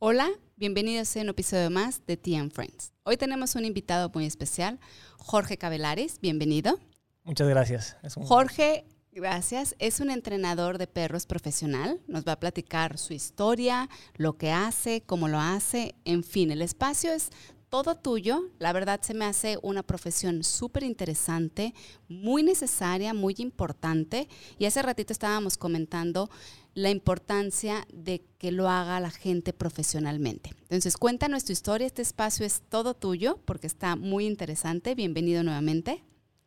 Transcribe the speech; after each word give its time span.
Hola, 0.00 0.30
bienvenidos 0.54 1.16
a 1.16 1.22
un 1.22 1.30
episodio 1.30 1.70
más 1.70 2.06
de 2.06 2.16
TM 2.16 2.50
Friends. 2.50 2.92
Hoy 3.02 3.16
tenemos 3.16 3.56
un 3.56 3.64
invitado 3.64 4.12
muy 4.14 4.26
especial, 4.26 4.78
Jorge 5.16 5.58
Cabelares, 5.58 6.20
bienvenido. 6.20 6.78
Muchas 7.24 7.48
gracias. 7.48 7.96
Jorge, 8.14 8.84
gracias, 9.10 9.74
es 9.80 9.98
un 9.98 10.12
entrenador 10.12 10.78
de 10.78 10.86
perros 10.86 11.26
profesional. 11.26 12.00
Nos 12.06 12.24
va 12.24 12.34
a 12.34 12.38
platicar 12.38 12.96
su 12.96 13.12
historia, 13.12 13.88
lo 14.14 14.38
que 14.38 14.52
hace, 14.52 15.02
cómo 15.04 15.26
lo 15.26 15.40
hace, 15.40 15.96
en 16.04 16.22
fin, 16.22 16.52
el 16.52 16.62
espacio 16.62 17.12
es 17.12 17.30
todo 17.68 17.96
tuyo. 17.96 18.50
La 18.58 18.72
verdad 18.72 19.00
se 19.02 19.14
me 19.14 19.24
hace 19.24 19.58
una 19.62 19.82
profesión 19.82 20.42
súper 20.42 20.82
interesante, 20.82 21.74
muy 22.08 22.42
necesaria, 22.42 23.14
muy 23.14 23.34
importante. 23.38 24.28
Y 24.58 24.66
hace 24.66 24.82
ratito 24.82 25.12
estábamos 25.12 25.56
comentando 25.56 26.30
la 26.74 26.90
importancia 26.90 27.86
de 27.92 28.22
que 28.38 28.52
lo 28.52 28.68
haga 28.68 29.00
la 29.00 29.10
gente 29.10 29.52
profesionalmente. 29.52 30.50
Entonces, 30.62 30.96
cuéntanos 30.96 31.44
tu 31.44 31.52
historia. 31.52 31.86
Este 31.86 32.02
espacio 32.02 32.46
es 32.46 32.62
todo 32.68 32.94
tuyo 32.94 33.38
porque 33.44 33.66
está 33.66 33.96
muy 33.96 34.26
interesante. 34.26 34.94
Bienvenido 34.94 35.42
nuevamente. 35.42 36.04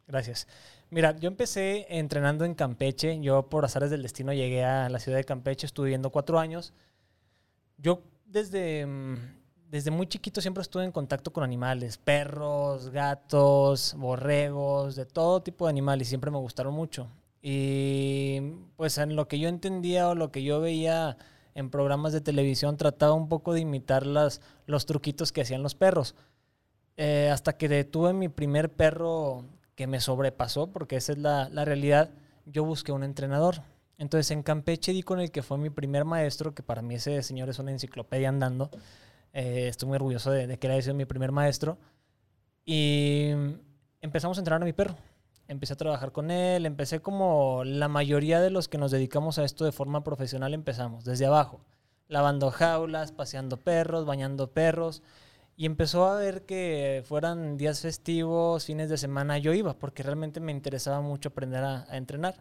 Gracias. 0.07 0.47
Mira, 0.89 1.17
yo 1.17 1.27
empecé 1.27 1.85
entrenando 1.89 2.43
en 2.45 2.53
Campeche. 2.53 3.19
Yo 3.21 3.49
por 3.49 3.65
azares 3.65 3.89
del 3.91 4.01
destino 4.01 4.33
llegué 4.33 4.65
a 4.65 4.89
la 4.89 4.99
ciudad 4.99 5.17
de 5.17 5.23
Campeche, 5.23 5.65
estuve 5.65 5.85
viviendo 5.85 6.09
cuatro 6.11 6.37
años. 6.39 6.73
Yo 7.77 8.03
desde 8.25 8.85
mm, 8.85 9.40
desde 9.71 9.89
muy 9.89 10.05
chiquito 10.05 10.41
siempre 10.41 10.61
estuve 10.61 10.83
en 10.83 10.91
contacto 10.91 11.31
con 11.31 11.45
animales, 11.45 11.97
perros, 11.97 12.89
gatos, 12.89 13.95
borregos, 13.97 14.97
de 14.97 15.05
todo 15.05 15.41
tipo 15.41 15.65
de 15.65 15.69
animales, 15.69 16.09
siempre 16.09 16.29
me 16.29 16.37
gustaron 16.39 16.73
mucho. 16.73 17.07
Y 17.41 18.41
pues 18.75 18.97
en 18.97 19.15
lo 19.15 19.29
que 19.29 19.39
yo 19.39 19.47
entendía 19.47 20.09
o 20.09 20.15
lo 20.15 20.29
que 20.29 20.43
yo 20.43 20.59
veía 20.59 21.15
en 21.55 21.69
programas 21.69 22.11
de 22.11 22.19
televisión 22.19 22.75
trataba 22.75 23.13
un 23.13 23.29
poco 23.29 23.53
de 23.53 23.61
imitar 23.61 24.05
las, 24.05 24.41
los 24.65 24.85
truquitos 24.85 25.31
que 25.31 25.41
hacían 25.41 25.63
los 25.63 25.73
perros. 25.73 26.15
Eh, 26.97 27.29
hasta 27.31 27.53
que 27.53 27.69
detuve 27.69 28.11
mi 28.11 28.27
primer 28.27 28.69
perro 28.73 29.45
que 29.75 29.87
me 29.87 30.01
sobrepasó, 30.01 30.67
porque 30.67 30.97
esa 30.97 31.13
es 31.13 31.17
la, 31.17 31.47
la 31.47 31.63
realidad, 31.63 32.09
yo 32.45 32.65
busqué 32.65 32.91
un 32.91 33.05
entrenador. 33.05 33.61
Entonces 33.97 34.31
en 34.31 34.43
Campeche 34.43 34.91
di 34.91 35.01
con 35.01 35.21
el 35.21 35.31
que 35.31 35.43
fue 35.43 35.57
mi 35.57 35.69
primer 35.69 36.03
maestro, 36.03 36.53
que 36.53 36.61
para 36.61 36.81
mí 36.81 36.95
ese 36.95 37.23
señor 37.23 37.47
es 37.49 37.57
una 37.57 37.71
enciclopedia 37.71 38.27
andando. 38.27 38.69
Eh, 39.33 39.67
estoy 39.67 39.87
muy 39.87 39.95
orgulloso 39.95 40.31
de, 40.31 40.57
que 40.57 40.67
haya 40.67 40.81
sido 40.81 40.95
mi 40.95 41.05
primer 41.05 41.31
maestro. 41.31 41.77
Y 42.65 43.29
empezamos 44.01 44.37
a 44.37 44.41
entrenar 44.41 44.61
a 44.61 44.65
mi 44.65 44.73
perro. 44.73 44.95
Empecé 45.47 45.73
a 45.73 45.77
trabajar 45.77 46.11
con 46.11 46.31
él, 46.31 46.65
empecé 46.65 47.01
como 47.01 47.63
la 47.65 47.87
mayoría 47.87 48.39
de 48.39 48.51
los 48.51 48.67
que 48.69 48.77
nos 48.77 48.91
dedicamos 48.91 49.37
a 49.37 49.43
esto 49.43 49.65
de 49.65 49.73
forma 49.73 50.03
profesional 50.03 50.53
empezamos, 50.53 51.03
desde 51.03 51.25
abajo, 51.25 51.59
lavando 52.07 52.51
jaulas, 52.51 53.11
paseando 53.11 53.57
perros, 53.57 54.05
bañando 54.05 54.51
perros. 54.51 55.03
Y 55.57 55.65
empezó 55.65 56.07
a 56.07 56.15
ver 56.15 56.45
que 56.45 57.03
fueran 57.05 57.57
días 57.57 57.81
festivos, 57.81 58.65
fines 58.65 58.89
de 58.89 58.97
semana, 58.97 59.37
yo 59.39 59.53
iba, 59.53 59.77
porque 59.77 60.03
realmente 60.03 60.39
me 60.39 60.53
interesaba 60.53 61.01
mucho 61.01 61.29
aprender 61.29 61.63
a 61.63 61.85
entrenar. 61.97 62.35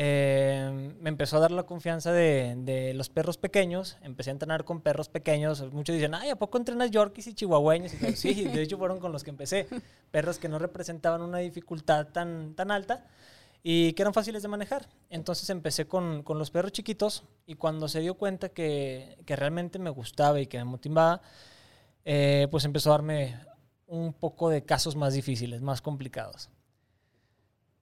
Eh, 0.00 0.94
me 1.00 1.08
empezó 1.08 1.38
a 1.38 1.40
dar 1.40 1.50
la 1.50 1.64
confianza 1.64 2.12
de, 2.12 2.92
los 2.94 3.08
perros 3.08 3.36
pequeños. 3.36 3.96
Empecé 4.00 4.30
a 4.30 4.32
entrenar 4.34 4.64
con 4.64 4.80
perros 4.80 5.08
pequeños. 5.08 5.60
Muchos 5.72 5.96
dicen, 5.96 6.14
ay, 6.14 6.30
¿a 6.30 6.36
poco 6.36 6.56
entrenas 6.56 6.92
yorkies 6.92 7.26
y 7.26 7.34
chihuahueños? 7.34 7.92
Y 7.94 8.12
sí, 8.14 8.44
de 8.44 8.62
hecho 8.62 8.78
fueron 8.78 9.00
con 9.00 9.10
los 9.10 9.24
que 9.24 9.30
empecé. 9.30 9.66
Perros 10.12 10.38
que 10.38 10.48
no 10.48 10.60
representaban 10.60 11.20
una 11.20 11.38
dificultad 11.38 12.06
tan, 12.12 12.54
tan 12.54 12.70
alta 12.70 13.06
y 13.64 13.92
que 13.94 14.02
eran 14.02 14.14
fáciles 14.14 14.40
de 14.40 14.46
manejar. 14.46 14.88
Entonces 15.10 15.50
empecé 15.50 15.88
con, 15.88 16.24
los 16.24 16.52
perros 16.52 16.70
chiquitos 16.70 17.24
y 17.44 17.56
cuando 17.56 17.88
se 17.88 17.98
dio 17.98 18.14
cuenta 18.14 18.50
que, 18.50 19.18
realmente 19.26 19.80
me 19.80 19.90
gustaba 19.90 20.40
y 20.40 20.46
que 20.46 20.58
me 20.58 20.64
motivaba, 20.64 21.22
eh, 22.04 22.46
pues 22.52 22.64
empezó 22.64 22.90
a 22.90 22.98
darme 22.98 23.34
un 23.88 24.12
poco 24.12 24.48
de 24.48 24.64
casos 24.64 24.94
más 24.94 25.12
difíciles, 25.12 25.60
más 25.60 25.82
complicados. 25.82 26.50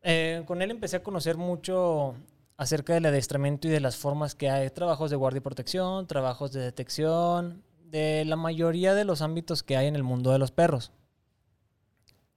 Eh, 0.08 0.44
con 0.46 0.62
él 0.62 0.70
empecé 0.70 0.98
a 0.98 1.02
conocer 1.02 1.36
mucho 1.36 2.14
acerca 2.56 2.94
del 2.94 3.06
adiestramiento 3.06 3.66
y 3.66 3.72
de 3.72 3.80
las 3.80 3.96
formas 3.96 4.36
que 4.36 4.48
hay, 4.48 4.70
trabajos 4.70 5.10
de 5.10 5.16
guardia 5.16 5.38
y 5.38 5.40
protección, 5.40 6.06
trabajos 6.06 6.52
de 6.52 6.60
detección, 6.60 7.64
de 7.90 8.24
la 8.24 8.36
mayoría 8.36 8.94
de 8.94 9.04
los 9.04 9.20
ámbitos 9.20 9.64
que 9.64 9.76
hay 9.76 9.88
en 9.88 9.96
el 9.96 10.04
mundo 10.04 10.30
de 10.30 10.38
los 10.38 10.52
perros. 10.52 10.92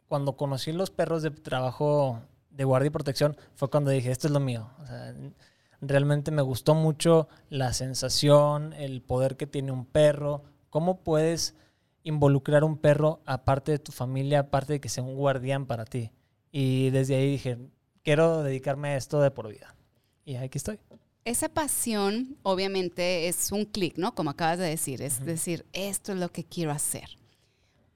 Cuando 0.07 0.35
conocí 0.35 0.72
los 0.72 0.90
perros 0.90 1.22
de 1.22 1.30
trabajo 1.30 2.24
de 2.50 2.63
guardia 2.63 2.88
y 2.88 2.90
protección 2.90 3.38
fue 3.53 3.69
cuando 3.69 3.91
dije, 3.91 4.09
esto 4.09 4.25
es 4.25 4.34
lo 4.34 4.40
mío. 4.40 4.72
realmente 5.80 6.31
me 6.31 6.41
gustó 6.41 6.74
mucho 6.74 7.28
la 7.50 7.74
sensación, 7.74 8.74
el 8.74 9.03
poder 9.03 9.38
que 9.38 9.46
tiene 9.46 9.72
un 9.72 9.86
perro, 9.86 10.41
cómo 10.72 11.01
puedes 11.03 11.53
involucrar 12.01 12.63
un 12.63 12.80
perro 12.80 13.22
aparte 13.28 13.74
de 13.74 13.78
tu 13.78 13.91
familia, 13.91 14.40
aparte 14.40 14.74
de 14.74 14.81
que 14.81 14.90
sea 14.90 15.03
un 15.03 15.13
guardián 15.13 15.68
para 15.68 15.86
ti. 15.86 16.12
Y 16.51 16.89
desde 16.89 17.15
ahí 17.15 17.31
dije, 17.31 17.57
quiero 18.03 18.43
dedicarme 18.43 18.89
a 18.89 18.97
esto 18.97 19.21
de 19.21 19.31
por 19.31 19.47
vida. 19.49 19.75
Y 20.25 20.35
aquí 20.35 20.57
estoy. 20.57 20.79
Esa 21.25 21.49
pasión, 21.49 22.37
obviamente, 22.43 23.27
es 23.27 23.51
un 23.51 23.65
clic, 23.65 23.97
¿no? 23.97 24.15
Como 24.15 24.31
acabas 24.31 24.57
de 24.57 24.65
decir, 24.65 25.01
es 25.01 25.23
decir, 25.23 25.65
esto 25.73 26.13
es 26.13 26.19
lo 26.19 26.31
que 26.31 26.43
quiero 26.43 26.71
hacer. 26.71 27.09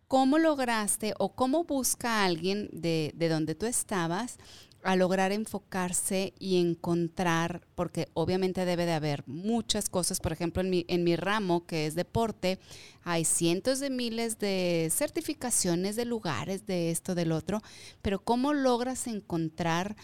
¿Cómo 0.08 0.38
lograste 0.38 1.14
o 1.18 1.34
cómo 1.34 1.64
busca 1.64 2.24
alguien 2.24 2.70
de, 2.72 3.12
de 3.16 3.30
donde 3.30 3.56
tú 3.56 3.66
estabas 3.66 4.38
a 4.84 4.96
lograr 4.96 5.32
enfocarse 5.32 6.34
y 6.40 6.60
encontrar, 6.60 7.66
porque 7.76 8.10
obviamente 8.14 8.66
debe 8.66 8.86
de 8.86 8.94
haber 8.94 9.24
muchas 9.28 9.90
cosas, 9.90 10.20
por 10.20 10.32
ejemplo, 10.32 10.62
en 10.62 10.70
mi, 10.70 10.86
en 10.88 11.04
mi 11.04 11.16
ramo, 11.16 11.66
que 11.66 11.86
es 11.86 11.96
deporte, 11.96 12.60
hay 13.04 13.26
cientos 13.26 13.80
de 13.80 13.90
miles 13.90 14.40
de 14.40 14.90
certificaciones 14.92 15.96
de 15.96 16.06
lugares, 16.06 16.66
de 16.66 16.92
esto, 16.92 17.16
del 17.16 17.32
otro, 17.32 17.62
pero 18.02 18.20
¿cómo 18.20 18.54
logras 18.54 19.08
encontrar 19.08 19.96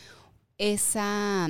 esa, 0.58 1.50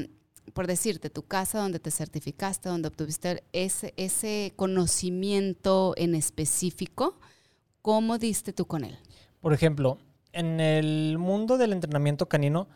por 0.53 0.67
decirte, 0.67 1.09
tu 1.09 1.23
casa 1.23 1.59
donde 1.59 1.79
te 1.79 1.91
certificaste, 1.91 2.69
donde 2.69 2.87
obtuviste 2.87 3.43
ese, 3.53 3.93
ese 3.97 4.53
conocimiento 4.55 5.93
en 5.97 6.15
específico? 6.15 7.19
¿Cómo 7.81 8.17
diste 8.17 8.53
tú 8.53 8.65
con 8.65 8.83
él? 8.83 8.97
Por 9.41 9.53
ejemplo, 9.53 9.97
en 10.33 10.59
el 10.59 11.17
mundo 11.17 11.57
del 11.57 11.73
entrenamiento 11.73 12.27
canino, 12.27 12.67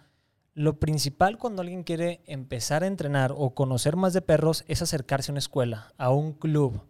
lo 0.56 0.80
principal 0.80 1.38
cuando 1.38 1.62
alguien 1.62 1.84
quiere 1.84 2.22
empezar 2.26 2.84
a 2.84 2.88
entrenar 2.88 3.34
o 3.36 3.56
conocer 3.56 3.96
más 3.96 4.14
de 4.14 4.22
perros 4.22 4.64
es 4.68 4.82
acercarse 4.82 5.32
a 5.32 5.34
una 5.34 5.40
escuela, 5.40 5.94
a 5.98 6.12
un 6.12 6.34
club. 6.34 6.82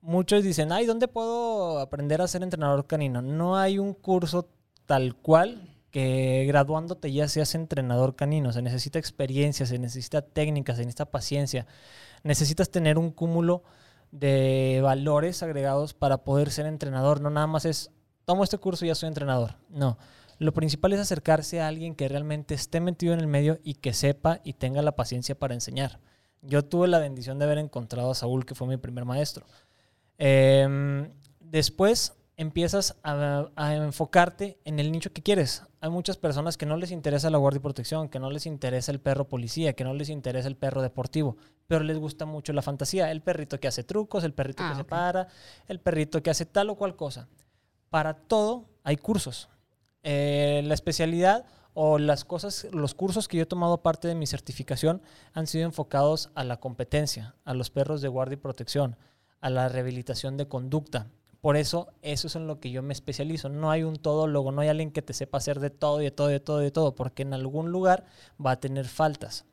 Muchos 0.00 0.42
dicen, 0.42 0.72
ay, 0.72 0.86
¿dónde 0.86 1.08
puedo 1.08 1.80
aprender 1.80 2.20
a 2.20 2.28
ser 2.28 2.42
entrenador 2.42 2.86
canino? 2.86 3.22
No 3.22 3.56
hay 3.56 3.78
un 3.78 3.94
curso 3.94 4.48
tal 4.86 5.16
cual 5.16 5.76
que 5.90 6.44
graduándote 6.46 7.12
ya 7.12 7.28
seas 7.28 7.54
entrenador 7.54 8.16
canino. 8.16 8.52
Se 8.52 8.62
necesita 8.62 8.98
experiencia, 8.98 9.66
se 9.66 9.78
necesita 9.78 10.22
técnica, 10.22 10.74
se 10.74 10.80
necesita 10.80 11.06
paciencia. 11.06 11.66
Necesitas 12.22 12.70
tener 12.70 12.98
un 12.98 13.10
cúmulo 13.10 13.62
de 14.10 14.80
valores 14.82 15.42
agregados 15.42 15.94
para 15.94 16.18
poder 16.18 16.50
ser 16.50 16.66
entrenador. 16.66 17.20
No 17.20 17.30
nada 17.30 17.46
más 17.46 17.64
es, 17.64 17.90
tomo 18.24 18.44
este 18.44 18.58
curso 18.58 18.84
y 18.84 18.88
ya 18.88 18.94
soy 18.94 19.08
entrenador. 19.08 19.56
No 19.68 19.98
lo 20.38 20.52
principal 20.52 20.92
es 20.92 21.00
acercarse 21.00 21.60
a 21.60 21.68
alguien 21.68 21.94
que 21.94 22.08
realmente 22.08 22.54
esté 22.54 22.80
metido 22.80 23.14
en 23.14 23.20
el 23.20 23.26
medio 23.26 23.58
y 23.62 23.74
que 23.74 23.92
sepa 23.92 24.40
y 24.44 24.54
tenga 24.54 24.82
la 24.82 24.96
paciencia 24.96 25.38
para 25.38 25.54
enseñar. 25.54 26.00
Yo 26.42 26.64
tuve 26.64 26.88
la 26.88 26.98
bendición 26.98 27.38
de 27.38 27.46
haber 27.46 27.58
encontrado 27.58 28.10
a 28.10 28.14
Saúl, 28.14 28.44
que 28.44 28.54
fue 28.54 28.66
mi 28.66 28.76
primer 28.76 29.04
maestro. 29.04 29.46
Em, 30.18 31.10
después 31.40 32.14
empiezas 32.36 32.96
a, 33.02 33.48
enfocarte 33.74 34.58
en 34.64 34.78
el 34.78 34.90
nicho 34.90 35.12
que 35.12 35.22
quieres. 35.22 35.62
Hay 35.80 35.90
muchas 35.90 36.16
personas 36.16 36.56
que 36.56 36.66
no 36.66 36.76
les 36.76 36.90
interesa 36.90 37.30
la 37.30 37.38
guardia 37.38 37.58
y 37.58 37.62
protección, 37.62 38.08
que 38.08 38.18
no 38.18 38.30
les 38.30 38.46
interesa 38.46 38.90
el 38.92 39.00
perro 39.00 39.28
policía, 39.28 39.74
que 39.74 39.84
no 39.84 39.94
les 39.94 40.08
interesa 40.08 40.48
el 40.48 40.56
perro 40.56 40.82
deportivo, 40.82 41.36
pero 41.66 41.84
les 41.84 41.96
gusta 41.98 42.26
mucho 42.26 42.52
la 42.52 42.62
fantasía. 42.62 43.10
El 43.10 43.22
perrito 43.22 43.60
que 43.60 43.68
hace 43.68 43.84
trucos, 43.84 44.24
el 44.24 44.34
perrito 44.34 44.64
que 44.64 44.72
ah, 44.72 44.76
se 44.76 44.84
para, 44.84 45.28
el 45.68 45.80
perrito 45.80 46.22
que 46.22 46.30
hace 46.30 46.44
tal 46.44 46.70
o 46.70 46.74
cual 46.74 46.96
cosa. 46.96 47.28
Para 47.88 48.14
todo 48.14 48.68
hay 48.82 48.96
cursos. 48.96 49.48
Eh, 50.04 50.60
la 50.66 50.74
especialidad 50.74 51.46
o 51.72 51.98
las 51.98 52.26
cosas, 52.26 52.68
los 52.72 52.94
cursos 52.94 53.26
que 53.26 53.38
yo 53.38 53.44
he 53.44 53.46
tomado 53.46 53.82
parte 53.82 54.06
de 54.06 54.14
mi 54.14 54.26
certificación 54.26 55.00
han 55.32 55.46
sido 55.46 55.64
enfocados 55.64 56.30
a 56.34 56.44
la 56.44 56.58
competencia, 56.58 57.34
a 57.44 57.54
los 57.54 57.70
perros 57.70 58.02
de 58.02 58.08
guardia 58.08 58.34
y 58.34 58.36
protección, 58.36 58.96
a 59.40 59.48
la 59.48 59.68
rehabilitación 59.68 60.36
de 60.36 60.46
conducta. 60.46 61.08
Por 61.40 61.56
eso, 61.56 61.88
eso 62.02 62.26
es 62.26 62.36
en 62.36 62.46
lo 62.46 62.60
que 62.60 62.70
yo 62.70 62.82
me 62.82 62.92
especializo. 62.92 63.48
No 63.48 63.70
hay 63.70 63.82
un 63.82 63.96
todólogo, 63.96 64.52
no 64.52 64.60
hay 64.60 64.68
alguien 64.68 64.92
que 64.92 65.02
te 65.02 65.14
sepa 65.14 65.38
hacer 65.38 65.58
de 65.58 65.70
todo, 65.70 66.00
y 66.00 66.04
de 66.04 66.10
todo, 66.10 66.28
de 66.28 66.40
todo, 66.40 66.58
de 66.58 66.70
todo, 66.70 66.94
porque 66.94 67.22
en 67.22 67.32
algún 67.32 67.72
lugar 67.72 68.04
va 68.44 68.52
a 68.52 68.60
tener 68.60 68.86
faltas. 68.86 69.46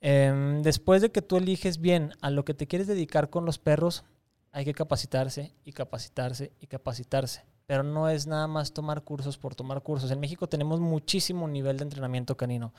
Em, 0.00 0.62
después 0.62 1.02
de 1.02 1.10
que 1.10 1.22
tú 1.22 1.36
eliges 1.36 1.78
bien 1.78 2.12
a 2.20 2.30
lo 2.30 2.44
que 2.44 2.54
te 2.54 2.66
quieres 2.66 2.88
dedicar 2.88 3.30
con 3.30 3.44
los 3.44 3.58
perros, 3.58 4.04
hay 4.52 4.64
que 4.64 4.74
capacitarse 4.74 5.54
y 5.64 5.72
capacitarse 5.72 6.52
y 6.60 6.66
capacitarse 6.66 7.44
pero 7.66 7.82
no 7.82 8.08
es 8.08 8.26
nada 8.26 8.46
más 8.46 8.72
tomar 8.72 9.02
cursos 9.02 9.38
por 9.38 9.54
tomar 9.54 9.82
cursos. 9.82 10.10
En 10.10 10.20
México 10.20 10.48
tenemos 10.48 10.80
muchísimo 10.80 11.48
nivel 11.48 11.76
de 11.78 11.84
entrenamiento 11.84 12.36
canino. 12.36 12.72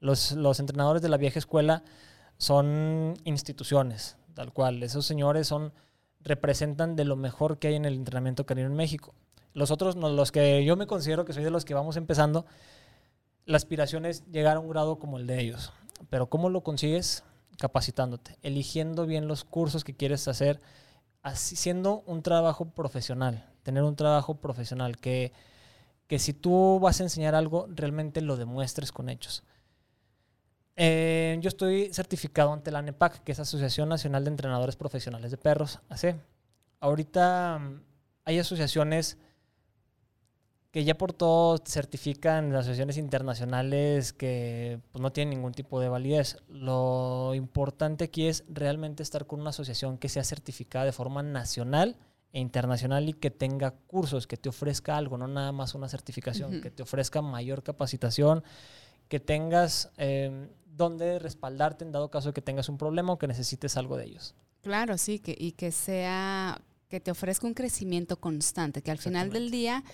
Los, 0.00 0.32
los 0.32 0.58
entrenadores 0.58 1.00
de 1.00 1.08
la 1.08 1.16
vieja 1.16 1.38
escuela 1.38 1.84
son 2.38 3.14
instituciones, 3.24 4.16
tal 4.34 4.52
cual. 4.52 4.82
Esos 4.82 5.06
señores 5.06 5.46
son 5.46 5.72
representan 6.20 6.96
de 6.96 7.04
lo 7.04 7.16
mejor 7.16 7.58
que 7.58 7.68
hay 7.68 7.74
en 7.76 7.84
el 7.84 7.94
entrenamiento 7.94 8.46
canino 8.46 8.68
en 8.68 8.74
México. 8.74 9.14
Los 9.54 9.70
otros, 9.70 9.96
los 9.96 10.32
que 10.32 10.64
yo 10.64 10.76
me 10.76 10.86
considero 10.86 11.24
que 11.24 11.32
soy 11.32 11.44
de 11.44 11.50
los 11.50 11.64
que 11.64 11.74
vamos 11.74 11.96
empezando, 11.96 12.46
la 13.44 13.56
aspiración 13.56 14.06
es 14.06 14.24
llegar 14.30 14.56
a 14.56 14.60
un 14.60 14.68
grado 14.68 14.98
como 14.98 15.18
el 15.18 15.26
de 15.26 15.40
ellos. 15.40 15.72
Pero 16.10 16.28
¿cómo 16.28 16.48
lo 16.48 16.62
consigues? 16.62 17.24
Capacitándote, 17.58 18.38
eligiendo 18.42 19.06
bien 19.06 19.28
los 19.28 19.44
cursos 19.44 19.84
que 19.84 19.94
quieres 19.94 20.26
hacer, 20.26 20.60
haciendo 21.22 22.02
un 22.06 22.22
trabajo 22.22 22.70
profesional, 22.70 23.51
tener 23.62 23.82
un 23.82 23.96
trabajo 23.96 24.36
profesional, 24.36 24.96
que, 24.96 25.32
que 26.06 26.18
si 26.18 26.32
tú 26.32 26.78
vas 26.80 27.00
a 27.00 27.04
enseñar 27.04 27.34
algo, 27.34 27.66
realmente 27.70 28.20
lo 28.20 28.36
demuestres 28.36 28.92
con 28.92 29.08
hechos. 29.08 29.44
Eh, 30.76 31.38
yo 31.40 31.48
estoy 31.48 31.92
certificado 31.92 32.52
ante 32.52 32.70
la 32.70 32.78
ANEPAC, 32.78 33.22
que 33.24 33.32
es 33.32 33.38
Asociación 33.38 33.88
Nacional 33.88 34.24
de 34.24 34.30
Entrenadores 34.30 34.76
Profesionales 34.76 35.30
de 35.30 35.36
Perros, 35.36 35.80
AC. 35.88 36.16
Ahorita 36.80 37.58
mm, 37.58 37.82
hay 38.24 38.38
asociaciones 38.38 39.18
que 40.70 40.84
ya 40.84 40.96
por 40.96 41.12
todo 41.12 41.58
certifican 41.66 42.54
asociaciones 42.54 42.96
internacionales 42.96 44.14
que 44.14 44.80
pues, 44.90 45.02
no 45.02 45.12
tienen 45.12 45.36
ningún 45.36 45.52
tipo 45.52 45.78
de 45.80 45.90
validez. 45.90 46.38
Lo 46.48 47.34
importante 47.34 48.04
aquí 48.04 48.26
es 48.26 48.44
realmente 48.48 49.02
estar 49.02 49.26
con 49.26 49.42
una 49.42 49.50
asociación 49.50 49.98
que 49.98 50.08
sea 50.08 50.24
certificada 50.24 50.86
de 50.86 50.92
forma 50.92 51.22
nacional 51.22 51.96
e 52.32 52.40
internacional 52.40 53.08
y 53.08 53.12
que 53.12 53.30
tenga 53.30 53.72
cursos, 53.72 54.26
que 54.26 54.36
te 54.36 54.48
ofrezca 54.48 54.96
algo, 54.96 55.18
no 55.18 55.28
nada 55.28 55.52
más 55.52 55.74
una 55.74 55.88
certificación, 55.88 56.60
que 56.60 56.70
te 56.70 56.82
ofrezca 56.82 57.20
mayor 57.20 57.62
capacitación, 57.62 58.42
que 59.08 59.20
tengas 59.20 59.90
eh, 59.98 60.48
donde 60.64 61.18
respaldarte 61.18 61.84
en 61.84 61.92
dado 61.92 62.10
caso 62.10 62.28
de 62.28 62.34
que 62.34 62.42
tengas 62.42 62.68
un 62.68 62.78
problema 62.78 63.12
o 63.12 63.18
que 63.18 63.26
necesites 63.26 63.76
algo 63.76 63.96
de 63.96 64.06
ellos. 64.06 64.34
Claro, 64.62 64.96
sí, 64.96 65.18
que, 65.18 65.36
y 65.38 65.52
que 65.52 65.72
sea, 65.72 66.60
que 66.88 67.00
te 67.00 67.10
ofrezca 67.10 67.46
un 67.46 67.54
crecimiento 67.54 68.18
constante, 68.18 68.80
que 68.80 68.90
al 68.90 68.98
final 68.98 69.30
del 69.30 69.50
día, 69.50 69.84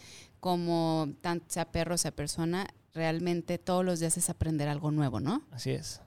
como 0.40 1.08
tanto 1.20 1.46
sea 1.48 1.72
perro, 1.72 1.96
sea 1.98 2.12
persona, 2.12 2.68
realmente 2.94 3.58
todos 3.58 3.84
los 3.84 3.98
días 3.98 4.16
es 4.16 4.30
aprender 4.30 4.68
algo 4.68 4.90
nuevo, 4.90 5.20
¿no? 5.20 5.42
Así 5.50 5.70
es. 5.70 6.00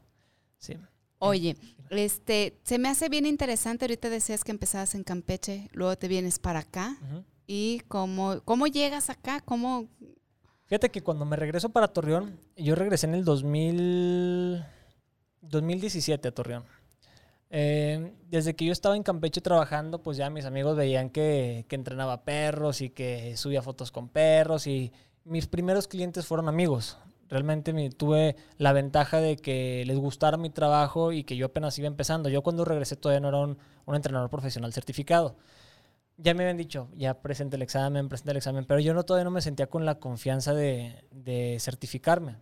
Sí. 0.59 0.75
Oye, 1.19 1.57
este, 1.99 2.57
se 2.63 2.79
me 2.79 2.89
hace 2.89 3.09
bien 3.09 3.25
interesante, 3.25 3.85
ahorita 3.85 4.09
decías 4.09 4.43
que 4.43 4.51
empezabas 4.51 4.95
en 4.95 5.03
Campeche, 5.03 5.69
luego 5.73 5.95
te 5.97 6.07
vienes 6.07 6.39
para 6.39 6.59
acá. 6.59 6.97
¿Y 7.47 7.81
cómo, 7.87 8.41
cómo 8.45 8.67
llegas 8.67 9.09
acá? 9.09 9.41
¿Cómo, 9.41 9.89
Fíjate 10.71 10.89
que 10.89 11.03
cuando 11.03 11.25
me 11.25 11.35
regreso 11.35 11.67
para 11.67 11.89
Torreón, 11.89 12.39
yo 12.55 12.75
regresé 12.75 13.05
en 13.05 13.13
el 13.13 13.25
2000, 13.25 14.63
2017 15.41 16.29
a 16.29 16.31
Torreón. 16.31 16.63
Eh, 17.49 18.13
desde 18.29 18.55
que 18.55 18.63
yo 18.63 18.71
estaba 18.71 18.95
en 18.95 19.03
Campeche 19.03 19.41
trabajando, 19.41 20.01
pues 20.01 20.15
ya 20.15 20.29
mis 20.29 20.45
amigos 20.45 20.77
veían 20.77 21.09
que, 21.09 21.65
que, 21.67 21.75
entrenaba 21.75 22.23
perros 22.23 22.79
y 22.79 22.89
que 22.89 23.35
subía 23.35 23.61
fotos 23.61 23.91
con 23.91 24.07
perros 24.07 24.65
y 24.65 24.93
mis 25.25 25.45
primeros 25.45 25.89
clientes 25.89 26.25
fueron 26.25 26.47
amigos. 26.47 26.97
Realmente 27.31 27.73
me, 27.73 27.89
tuve 27.89 28.35
la 28.59 28.73
ventaja 28.73 29.19
de 29.19 29.37
que 29.37 29.83
les 29.87 29.97
gustara 29.97 30.37
mi 30.37 30.51
trabajo 30.51 31.11
y 31.11 31.23
que 31.23 31.35
yo 31.35 31.47
apenas 31.47 31.79
iba 31.79 31.87
empezando. 31.87 32.29
Yo 32.29 32.43
cuando 32.43 32.65
regresé 32.65 32.95
todavía 32.95 33.21
no 33.21 33.29
era 33.29 33.39
un, 33.39 33.57
un 33.85 33.95
entrenador 33.95 34.29
profesional 34.29 34.71
certificado 34.71 35.35
ya 36.21 36.35
me 36.35 36.43
habían 36.43 36.57
dicho, 36.57 36.87
ya 36.95 37.19
presente 37.21 37.55
el 37.55 37.63
examen, 37.63 38.07
presente 38.07 38.31
el 38.31 38.37
examen, 38.37 38.65
pero 38.65 38.79
yo 38.79 38.93
no, 38.93 39.03
todavía 39.03 39.23
no 39.23 39.31
me 39.31 39.41
sentía 39.41 39.67
con 39.67 39.85
la 39.85 39.95
confianza 39.95 40.53
de, 40.53 41.03
de 41.11 41.57
certificarme. 41.59 42.37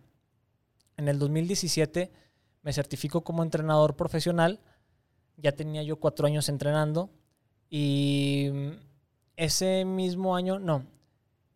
En 0.98 1.08
el 1.08 1.18
2017 1.18 2.12
me 2.62 2.72
certifico 2.74 3.22
como 3.22 3.42
entrenador 3.42 3.96
profesional, 3.96 4.60
ya 5.38 5.52
tenía 5.52 5.82
yo 5.82 5.96
cuatro 5.96 6.26
años 6.26 6.50
entrenando 6.50 7.10
y 7.70 8.50
ese 9.36 9.86
mismo 9.86 10.36
año, 10.36 10.58
no, 10.58 10.84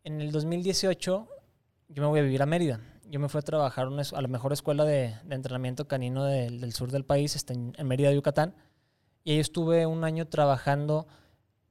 en 0.03 0.23
el 0.23 0.33
2018 0.33 1.29
yo 1.89 2.03
me 2.03 2.09
voy 2.09 2.21
a 2.21 2.23
vivir 2.23 2.41
a 2.41 2.47
Mérida. 2.47 2.81
Yo 3.09 3.21
me 3.21 3.29
fui 3.29 3.39
a 3.39 3.43
trabajar 3.43 3.87
a 3.87 4.23
la 4.23 4.29
mejor 4.29 4.53
escuela 4.53 4.85
de, 4.85 5.15
entrenamiento 5.31 5.87
canino 5.87 6.25
del, 6.25 6.73
sur 6.73 6.91
del 6.91 7.05
país, 7.05 7.37
está 7.37 7.53
en, 7.53 7.73
en 7.77 7.87
Mérida, 7.87 8.13
Yucatán, 8.13 8.55
y 9.25 9.33
ahí 9.33 9.39
estuve 9.39 9.87
un 9.87 10.05
año 10.05 10.27
trabajando 10.27 11.07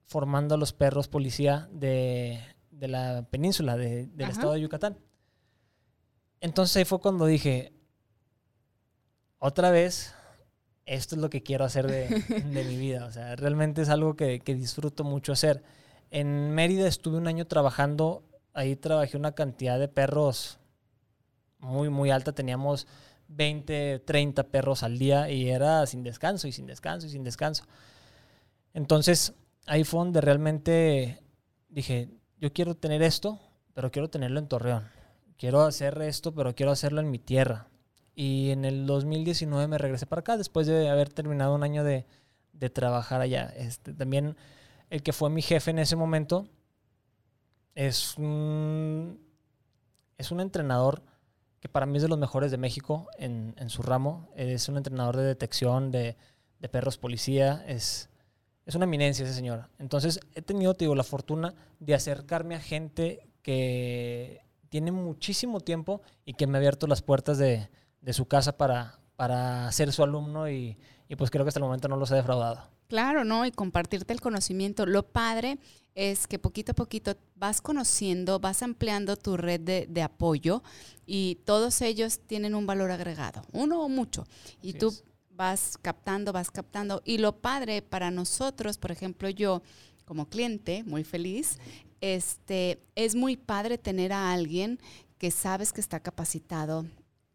formando 0.05 0.55
a 0.55 0.57
los 0.57 0.73
perros 0.73 1.07
policía 1.07 1.67
de, 1.71 2.39
la 2.71 3.25
península, 3.29 3.77
del 3.77 4.21
estado 4.21 4.53
de 4.53 4.61
Yucatán. 4.61 4.97
Entonces 6.41 6.77
ahí 6.77 6.85
fue 6.85 6.99
cuando 6.99 7.25
dije, 7.25 7.73
otra 9.39 9.71
vez, 9.71 10.13
esto 10.85 11.15
es 11.15 11.21
lo 11.21 11.29
que 11.29 11.41
quiero 11.41 11.65
hacer 11.65 11.87
de, 11.87 12.43
mi 12.45 12.77
vida. 12.77 13.05
O 13.05 13.11
sea, 13.11 13.35
realmente 13.35 13.81
es 13.81 13.89
algo 13.89 14.15
que, 14.15 14.39
disfruto 14.45 15.03
mucho 15.03 15.31
hacer. 15.31 15.63
En 16.11 16.51
Mérida 16.51 16.87
estuve 16.87 17.17
un 17.17 17.27
año 17.27 17.47
trabajando, 17.47 18.23
ahí 18.53 18.75
trabajé 18.75 19.17
una 19.17 19.31
cantidad 19.31 19.79
de 19.79 19.87
perros 19.87 20.59
muy, 21.63 21.89
muy 21.89 22.11
alta. 22.11 22.33
Teníamos 22.33 22.87
20, 23.29 23.99
30 23.99 24.43
perros 24.43 24.83
al 24.83 24.99
día 24.99 25.29
y 25.29 25.49
era 25.49 25.85
sin 25.85 26.03
descanso 26.03 26.47
y 26.47 26.51
sin 26.51 26.67
descanso 26.67 27.07
y 27.07 27.09
sin 27.09 27.23
descanso. 27.23 27.63
Entonces, 28.73 29.33
ahí 29.65 29.83
fue 29.83 29.99
donde 29.99 30.21
realmente 30.21 31.23
dije, 31.69 32.09
yo 32.37 32.53
quiero 32.53 32.75
tener 32.75 33.01
esto, 33.01 33.39
pero 33.73 33.91
quiero 33.91 34.09
tenerlo 34.09 34.39
en 34.39 34.47
Torreón. 34.47 34.87
Quiero 35.37 35.61
hacer 35.61 36.01
esto, 36.01 36.33
pero 36.33 36.55
quiero 36.55 36.71
hacerlo 36.71 37.01
en 37.01 37.09
mi 37.09 37.19
tierra. 37.19 37.67
Y 38.15 38.51
en 38.51 38.65
el 38.65 38.85
2019 38.85 39.67
me 39.67 39.77
regresé 39.77 40.05
para 40.05 40.19
acá 40.19 40.37
después 40.37 40.67
de 40.67 40.89
haber 40.89 41.09
terminado 41.09 41.55
un 41.55 41.63
año 41.63 41.83
de, 41.83 42.05
trabajar 42.73 43.19
allá. 43.19 43.51
Este, 43.57 43.93
también 43.93 44.37
el 44.89 45.03
que 45.03 45.11
fue 45.11 45.29
mi 45.29 45.41
jefe 45.41 45.71
en 45.71 45.79
ese 45.79 45.97
momento 45.97 46.47
es 47.75 48.17
un, 48.17 49.19
es 50.17 50.31
un 50.31 50.39
entrenador 50.39 51.01
que 51.63 51.69
para 51.69 51.85
mí 51.85 51.95
es 51.95 52.01
de 52.01 52.09
los 52.09 52.19
mejores 52.19 52.51
de 52.51 52.57
México 52.57 53.07
en, 53.17 53.55
su 53.69 53.83
ramo. 53.83 54.27
Es 54.35 54.67
un 54.67 54.75
entrenador 54.75 55.15
de 55.15 55.23
detección 55.23 55.91
de, 55.91 56.17
perros 56.69 56.97
policía. 56.97 57.63
Es, 57.65 58.09
es 58.65 58.75
una 58.75 58.83
eminencia 58.83 59.23
ese 59.23 59.33
señor. 59.33 59.69
Entonces 59.79 60.19
he 60.35 60.41
tenido, 60.41 60.75
la 60.93 61.05
fortuna 61.05 61.55
de 61.79 61.95
acercarme 61.95 62.55
a 62.55 62.59
gente 62.59 63.29
que 63.43 64.41
tiene 64.67 64.91
muchísimo 64.91 65.61
tiempo 65.61 66.01
y 66.25 66.33
que 66.33 66.47
me 66.47 66.57
ha 66.57 66.59
abierto 66.59 66.85
las 66.85 67.01
puertas 67.01 67.37
de, 67.37 67.69
su 68.11 68.25
casa 68.25 68.57
para, 68.57 68.99
para 69.15 69.71
ser 69.71 69.93
su 69.93 70.03
alumno 70.03 70.49
y, 70.49 70.77
pues 71.17 71.31
creo 71.31 71.45
que 71.45 71.47
hasta 71.47 71.61
el 71.61 71.65
momento 71.65 71.87
no 71.87 71.95
los 71.95 72.11
he 72.11 72.15
defraudado. 72.15 72.72
Claro, 72.87 73.23
¿no? 73.23 73.45
Y 73.45 73.51
compartirte 73.51 74.13
el 74.13 74.21
conocimiento. 74.21 74.85
Lo 74.85 75.03
padre 75.03 75.57
es 75.95 76.27
que 76.27 76.39
poquito 76.39 76.71
a 76.71 76.75
poquito 76.75 77.15
vas 77.35 77.61
conociendo, 77.61 78.39
vas 78.39 78.63
ampliando 78.63 79.15
tu 79.15 79.37
red 79.37 79.59
de, 79.61 80.01
apoyo 80.01 80.63
y 81.05 81.39
todos 81.45 81.81
ellos 81.81 82.19
tienen 82.25 82.55
un 82.55 82.65
valor 82.65 82.91
agregado, 82.91 83.43
uno 83.51 83.83
o 83.83 83.89
mucho. 83.89 84.25
Y 84.61 84.73
tú 84.73 84.93
vas 85.31 85.77
captando, 85.81 86.33
vas 86.33 86.51
captando. 86.51 87.01
Y 87.05 87.17
lo 87.17 87.37
padre 87.37 87.81
para 87.81 88.11
nosotros, 88.11 88.77
por 88.77 88.91
ejemplo, 88.91 89.29
yo 89.29 89.61
como 90.05 90.27
cliente, 90.27 90.83
muy 90.83 91.03
feliz, 91.03 91.59
este, 92.01 92.79
es 92.95 93.15
muy 93.15 93.37
padre 93.37 93.77
tener 93.77 94.11
a 94.11 94.33
alguien 94.33 94.79
que 95.17 95.31
sabes 95.31 95.71
que 95.71 95.81
está 95.81 96.01
capacitado. 96.01 96.85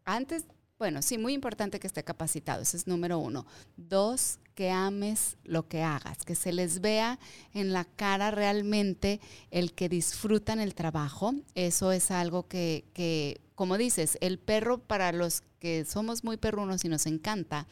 Antes, 0.05 0.45
bueno, 0.79 1.03
sí, 1.03 1.19
muy 1.19 1.35
importante 1.35 1.81
que 1.81 1.87
esté 1.87 2.05
capacitado, 2.05 2.63
ese 2.63 2.77
es 2.77 2.87
número 2.87 3.19
uno. 3.19 3.47
Dos, 3.77 4.39
que 4.55 4.71
ames 4.71 5.37
lo 5.45 5.69
que 5.69 5.83
hagas, 5.83 6.19
que 6.25 6.35
se 6.35 6.53
les 6.53 6.81
vea 6.81 7.19
en 7.55 7.73
la 7.73 7.85
cara 7.85 8.31
realmente 8.31 9.21
el 9.51 9.73
que 9.73 9.89
disfrutan 9.89 10.61
el 10.61 10.75
trabajo. 10.75 11.35
Eso 11.55 11.93
es 11.93 12.11
algo 12.11 12.49
que, 12.49 12.85
que 12.93 13.41
como 13.55 13.77
dices, 13.77 14.19
el 14.21 14.39
perro 14.39 14.79
para 14.79 15.13
los 15.13 15.43
que 15.59 15.85
somos 15.85 16.25
muy 16.25 16.37
perrunos 16.37 16.85
y 16.85 16.89
nos 16.89 17.07
encanta, 17.07 17.67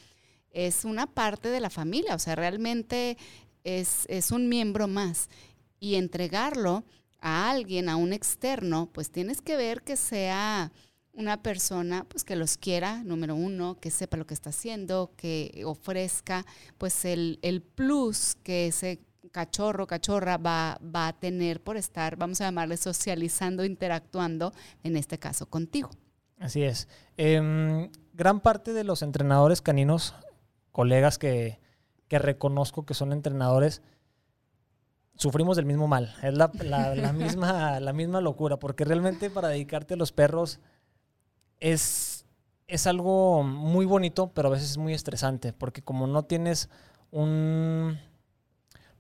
es 0.51 0.85
una 0.85 1.07
parte 1.07 1.49
de 1.49 1.61
la 1.61 1.71
familia, 1.71 2.15
o 2.15 2.19
sea, 2.19 2.35
realmente 2.35 3.17
es, 3.63 4.31
un 4.31 4.49
miembro 4.49 4.89
más. 4.89 5.29
Y 5.79 5.97
entregarlo 5.97 6.85
a 7.21 7.51
alguien, 7.51 7.89
a 7.89 7.97
un 7.97 8.13
externo, 8.13 8.89
pues 8.93 9.11
tienes 9.11 9.43
que 9.43 9.57
ver 9.57 9.83
que 9.83 9.97
sea 9.97 10.73
una 11.17 11.43
persona 11.43 12.05
pues 12.09 12.25
que 12.25 12.37
los 12.37 12.57
quiera, 12.57 13.03
número 13.03 13.35
uno, 13.35 13.77
que 13.81 13.91
sepa 13.91 14.17
lo 14.17 14.27
que 14.27 14.35
está 14.35 14.51
haciendo, 14.51 15.13
que 15.17 15.63
ofrezca 15.65 16.45
pues 16.79 17.05
el, 17.05 17.39
plus 17.75 18.37
que 18.43 18.69
ese 18.69 19.01
cachorro, 19.33 19.87
cachorra 19.87 20.37
va, 20.37 20.79
va, 20.83 21.09
a 21.09 21.13
tener 21.15 21.63
por 21.63 21.77
estar, 21.77 22.17
vamos 22.17 22.41
a 22.41 22.45
llamarle 22.45 22.77
socializando, 22.77 23.65
interactuando, 23.65 24.53
en 24.85 24.97
este 24.97 25.19
caso 25.19 25.47
contigo. 25.47 25.91
Así 26.39 26.63
es. 26.63 26.87
Em, 27.17 27.91
gran 28.13 28.41
parte 28.41 28.73
de 28.73 28.85
los 28.85 29.03
entrenadores 29.03 29.63
caninos 29.63 30.15
colegas 30.71 31.19
que, 31.19 31.59
reconozco 32.11 32.85
que 32.85 32.93
son 32.93 33.13
entrenadores, 33.13 33.81
sufrimos 35.15 35.57
del 35.57 35.65
mismo 35.65 35.89
mal. 35.89 36.15
Es 36.23 36.35
la, 36.35 36.49
misma, 37.15 37.81
la 37.81 37.93
misma 37.95 38.21
locura, 38.21 38.59
porque 38.59 38.85
realmente 38.85 39.31
para 39.31 39.49
dedicarte 39.49 39.95
a 39.95 39.97
los 39.97 40.13
perros 40.13 40.61
es, 41.61 42.25
es 42.67 42.87
algo 42.87 43.43
muy 43.43 43.87
bonito, 43.87 44.33
pero 44.35 44.49
a 44.49 44.53
veces 44.53 44.71
es 44.73 44.79
muy 44.79 44.95
estresante, 44.95 45.53
porque 45.53 45.83
como 45.83 46.07
no 46.07 46.25
tienes 46.25 46.69
un... 47.11 47.99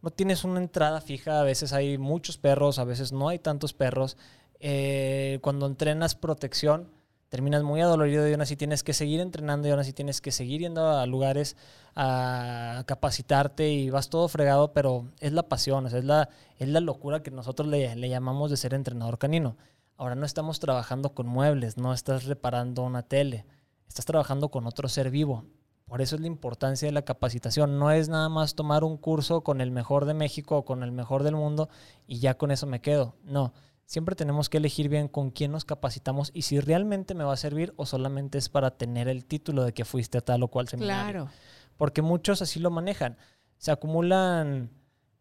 No 0.03 0.11
tienes 0.11 0.45
una 0.45 0.61
entrada 0.61 1.01
fija, 1.01 1.41
a 1.41 1.43
veces 1.43 1.73
hay 1.73 1.99
muchos 1.99 2.39
perros, 2.39 2.79
a 2.79 2.85
veces 2.85 3.13
no 3.13 3.29
hay 3.29 3.41
tantos 3.41 3.73
perros. 3.73 4.17
Eh, 4.61 5.41
cuando 5.43 5.67
entrenas 5.67 6.15
protección, 6.15 6.91
terminas 7.29 7.63
muy 7.63 7.81
adolorido 7.81 8.29
y 8.29 8.33
aún 8.33 8.41
así 8.41 8.57
tienes 8.57 8.83
que 8.83 8.93
seguir 8.93 9.21
entrenando 9.21 9.67
y 9.67 9.71
aún 9.73 9.81
así 9.81 9.93
tienes 9.93 10.21
que 10.21 10.31
seguir 10.31 10.61
yendo 10.61 10.89
a 10.89 11.07
lugares 11.07 11.57
a 11.97 12.85
capacitarte 12.87 13.69
y 13.69 13.91
vas 13.91 14.09
todo 14.09 14.29
fregado, 14.29 14.73
pero 14.73 15.07
es 15.21 15.33
la 15.33 15.49
pasión, 15.49 15.87
es, 15.87 16.05
la, 16.05 16.29
es 16.59 16.69
la 16.69 16.81
locura 16.81 17.23
que 17.23 17.31
nosotros 17.31 17.69
le, 17.69 17.97
le 17.97 18.09
llamamos 18.09 18.51
de 18.51 18.57
ser 18.57 18.75
entrenador 18.75 19.19
canino. 19.19 19.57
Ahora 19.97 20.15
no 20.15 20.27
estamos 20.27 20.61
trabajando 20.61 21.15
con 21.15 21.27
muebles, 21.27 21.79
no 21.79 21.93
estás 21.93 22.25
reparando 22.25 22.83
una 22.83 23.03
tele, 23.03 23.47
estás 23.89 24.05
trabajando 24.05 24.51
con 24.51 24.67
otro 24.67 24.89
ser 24.89 25.11
vivo. 25.11 25.45
Por 25.87 26.03
eso 26.03 26.17
es 26.17 26.21
la 26.21 26.27
importancia 26.27 26.87
de 26.87 26.93
la 26.93 27.03
capacitación. 27.03 27.79
No 27.79 27.91
es 27.93 28.09
nada 28.09 28.29
más 28.29 28.55
tomar 28.55 28.83
un 28.83 28.97
curso 28.97 29.43
con 29.43 29.61
el 29.61 29.71
mejor 29.71 30.05
de 30.05 30.15
México 30.15 30.59
o 30.59 30.65
con 30.65 30.83
el 30.83 30.93
mejor 30.93 31.23
del 31.23 31.37
mundo 31.37 31.69
y 32.07 32.19
ya 32.19 32.37
con 32.37 32.51
eso 32.51 32.67
me 32.67 32.81
quedo. 32.81 33.15
No, 33.23 33.55
siempre 33.87 34.17
tenemos 34.17 34.49
que 34.49 34.59
elegir 34.59 34.89
bien 34.89 35.07
con 35.07 35.31
quién 35.31 35.53
nos 35.53 35.65
capacitamos 35.65 36.31
y 36.35 36.43
si 36.43 36.59
realmente 36.59 37.15
me 37.15 37.25
va 37.25 37.33
a 37.33 37.37
servir 37.39 37.73
o 37.77 37.87
solamente 37.87 38.37
es 38.37 38.49
para 38.49 38.73
tener 38.73 39.09
el 39.09 39.25
título 39.25 39.65
de 39.65 39.73
que 39.73 39.85
fuiste 39.85 40.19
a 40.19 40.23
tal 40.23 40.43
o 40.43 40.49
cual 40.49 40.69
seminario. 40.69 41.27
Claro. 41.27 41.31
Porque 41.77 42.03
muchos 42.03 42.43
así 42.43 42.59
lo 42.59 42.71
manejan. 42.71 43.17
Se 43.57 43.71
acumulan 43.71 44.71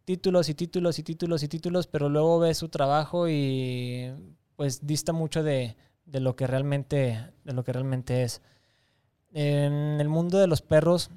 títulos 0.03 0.49
y 0.49 0.55
títulos 0.55 0.97
y 0.97 1.03
títulos 1.03 1.43
y 1.43 1.47
títulos, 1.47 1.87
pero 1.87 2.09
luego 2.09 2.39
ves 2.39 2.57
su 2.57 2.69
trabajo 2.69 3.29
y 3.29 4.11
pues 4.55 4.85
dista 4.85 5.13
mucho 5.13 5.43
de, 5.43 5.75
de 6.05 6.19
lo 6.19 6.35
que 6.35 6.47
realmente 6.47 7.31
de 7.43 7.53
lo 7.53 7.63
que 7.63 7.73
realmente 7.73 8.23
es. 8.23 8.41
En 9.31 9.99
el 9.99 10.09
mundo 10.09 10.37
de 10.37 10.47
los 10.47 10.61
perros 10.61 11.09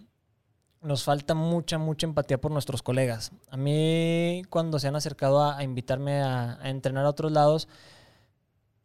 nos 0.83 1.05
falta 1.05 1.35
mucha, 1.35 1.79
mucha 1.79 2.07
empatía 2.07 2.41
por 2.41 2.51
nuestros 2.51 2.83
colegas. 2.83 3.33
A 3.51 3.57
mí, 3.57 4.43
cuando 4.49 4.79
se 4.79 4.89
han 4.89 4.97
acercado 4.97 5.43
a, 5.43 5.63
invitarme 5.63 6.23
a, 6.23 6.59
entrenar 6.65 7.05
a 7.05 7.11
otros 7.11 7.33
lados, 7.33 7.69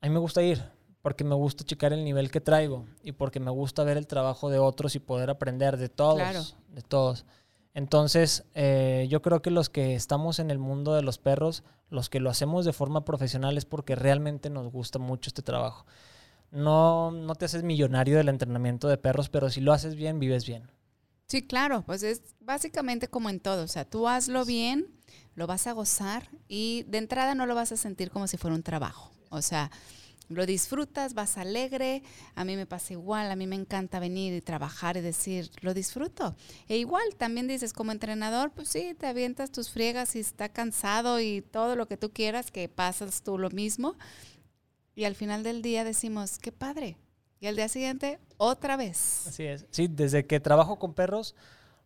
a 0.02 0.08
mí 0.08 0.14
me 0.14 0.20
gusta 0.20 0.42
ir, 0.42 0.64
porque 1.02 1.24
me 1.24 1.36
gusta 1.36 1.64
checar 1.64 1.94
el 1.94 2.04
nivel 2.04 2.32
que 2.32 2.42
traigo 2.42 2.86
y 3.04 3.12
porque 3.12 3.40
me 3.40 3.52
gusta 3.52 3.84
ver 3.84 3.98
el 3.98 4.08
trabajo 4.08 4.50
de 4.50 4.60
otros 4.60 4.96
y 4.96 5.00
poder 5.00 5.30
aprender 5.30 5.78
de 5.78 5.90
todos. 5.90 6.56
De 6.70 6.82
todos. 6.82 7.26
Entonces, 7.74 8.46
eh, 8.54 9.08
yo 9.10 9.22
creo 9.22 9.42
que 9.42 9.50
los 9.50 9.70
que 9.70 9.96
estamos 9.96 10.40
en 10.40 10.52
el 10.52 10.60
mundo 10.60 10.94
de 10.94 11.02
los 11.02 11.18
perros, 11.18 11.64
los 11.90 12.10
que 12.10 12.20
lo 12.20 12.30
hacemos 12.30 12.66
de 12.66 12.74
forma 12.74 13.04
profesional 13.04 13.58
es 13.58 13.66
porque 13.66 13.96
realmente 13.96 14.50
nos 14.50 14.72
gusta 14.72 15.00
mucho 15.00 15.30
este 15.30 15.42
trabajo. 15.42 15.86
No, 16.52 17.12
no 17.12 17.34
te 17.34 17.46
haces 17.46 17.64
millonario 17.64 18.18
del 18.18 18.30
entrenamiento 18.30 18.88
de 18.88 18.98
perros, 18.98 19.30
pero 19.30 19.50
si 19.50 19.60
lo 19.60 19.74
haces 19.74 19.96
bien, 19.96 20.20
vives 20.20 20.46
bien. 20.46 20.70
Sí, 21.28 21.42
claro, 21.48 21.84
pues 21.84 22.04
es 22.04 22.22
básicamente 22.42 23.08
como 23.08 23.30
en 23.30 23.40
todo, 23.40 23.64
o 23.64 23.68
sea, 23.68 23.86
tú 23.86 24.08
hazlo 24.08 24.46
bien, 24.46 24.88
lo 25.34 25.48
vas 25.48 25.66
a 25.66 25.72
gozar 25.72 26.30
y 26.48 26.84
de 26.84 27.00
entrada 27.00 27.34
no 27.34 27.48
lo 27.48 27.56
vas 27.56 27.72
a 27.72 27.78
sentir 27.78 28.12
como 28.12 28.28
si 28.28 28.38
fuera 28.38 28.56
un 28.56 28.62
trabajo, 28.62 29.12
o 29.30 29.42
sea, 29.42 29.72
lo 30.30 30.46
disfrutas, 30.46 31.14
vas 31.14 31.38
alegre, 31.38 32.04
a 32.36 32.46
mí 32.46 32.56
me 32.56 32.66
pasa 32.66 32.94
igual, 32.94 33.32
a 33.32 33.36
mí 33.36 33.48
me 33.48 33.56
encanta 33.56 34.00
venir 34.00 34.34
y 34.34 34.42
trabajar 34.42 34.98
y 34.98 35.02
decir, 35.02 35.50
lo 35.62 35.74
disfruto. 35.74 36.36
E 36.68 36.78
igual, 36.78 37.04
también 37.18 37.48
dices, 37.48 37.74
como 37.74 37.92
entrenador, 37.92 38.52
pues 38.52 38.70
sí, 38.70 38.96
te 38.98 39.08
avientas 39.08 39.52
tus 39.52 39.70
friegas 39.70 40.16
y 40.16 40.20
está 40.20 40.50
cansado 40.50 41.20
y 41.20 41.42
todo 41.42 41.76
lo 41.76 41.88
que 41.88 41.98
tú 41.98 42.12
quieras, 42.12 42.52
que 42.52 42.70
pasas 42.70 43.22
tú 43.24 43.38
lo 43.38 43.50
mismo. 43.50 43.96
Y 44.96 45.06
al 45.06 45.16
final 45.16 45.44
del 45.44 45.62
día 45.62 45.84
decimos, 45.84 46.38
qué 46.40 46.52
padre, 46.52 46.98
y 47.40 47.48
al 47.48 47.56
día 47.56 47.68
siguiente 47.68 48.20
otra 48.38 48.78
vez. 48.78 49.28
Así 49.28 49.44
es. 49.44 49.66
Sí, 49.72 49.88
desde 49.90 50.26
que 50.26 50.40
trabajo 50.40 50.80
con 50.80 50.94
perros, 50.94 51.36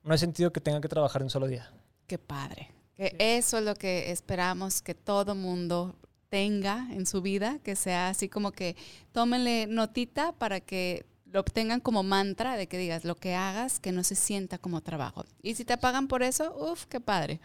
no 0.03 0.13
he 0.13 0.17
sentido 0.17 0.53
que 0.53 0.61
tenga 0.61 0.81
que 0.81 0.87
trabajar 0.87 1.23
un 1.23 1.29
solo 1.29 1.47
día. 1.47 1.71
Qué 2.05 2.17
padre. 2.17 2.71
Que 2.95 3.15
Eso 3.19 3.57
es 3.57 3.63
lo 3.63 3.75
que 3.75 4.11
esperamos 4.11 4.81
que 4.81 4.95
todo 4.95 5.35
mundo 5.35 5.95
tenga 6.29 6.87
en 6.91 7.05
su 7.05 7.21
vida, 7.21 7.59
que 7.63 7.75
sea 7.75 8.09
así 8.09 8.29
como 8.29 8.51
que 8.51 8.75
tómenle 9.11 9.67
notita 9.67 10.33
para 10.33 10.59
que 10.59 11.05
lo 11.25 11.41
obtengan 11.41 11.79
como 11.79 12.03
mantra 12.03 12.55
de 12.55 12.67
que 12.67 12.77
digas 12.77 13.03
lo 13.03 13.15
que 13.15 13.35
hagas, 13.35 13.79
que 13.79 13.91
no 13.91 14.03
se 14.03 14.15
sienta 14.15 14.57
como 14.57 14.81
trabajo. 14.81 15.25
Y 15.41 15.55
si 15.55 15.65
te 15.65 15.77
pagan 15.77 16.07
por 16.07 16.23
eso, 16.23 16.55
uff, 16.57 16.85
qué 16.85 16.99
padre. 16.99 17.39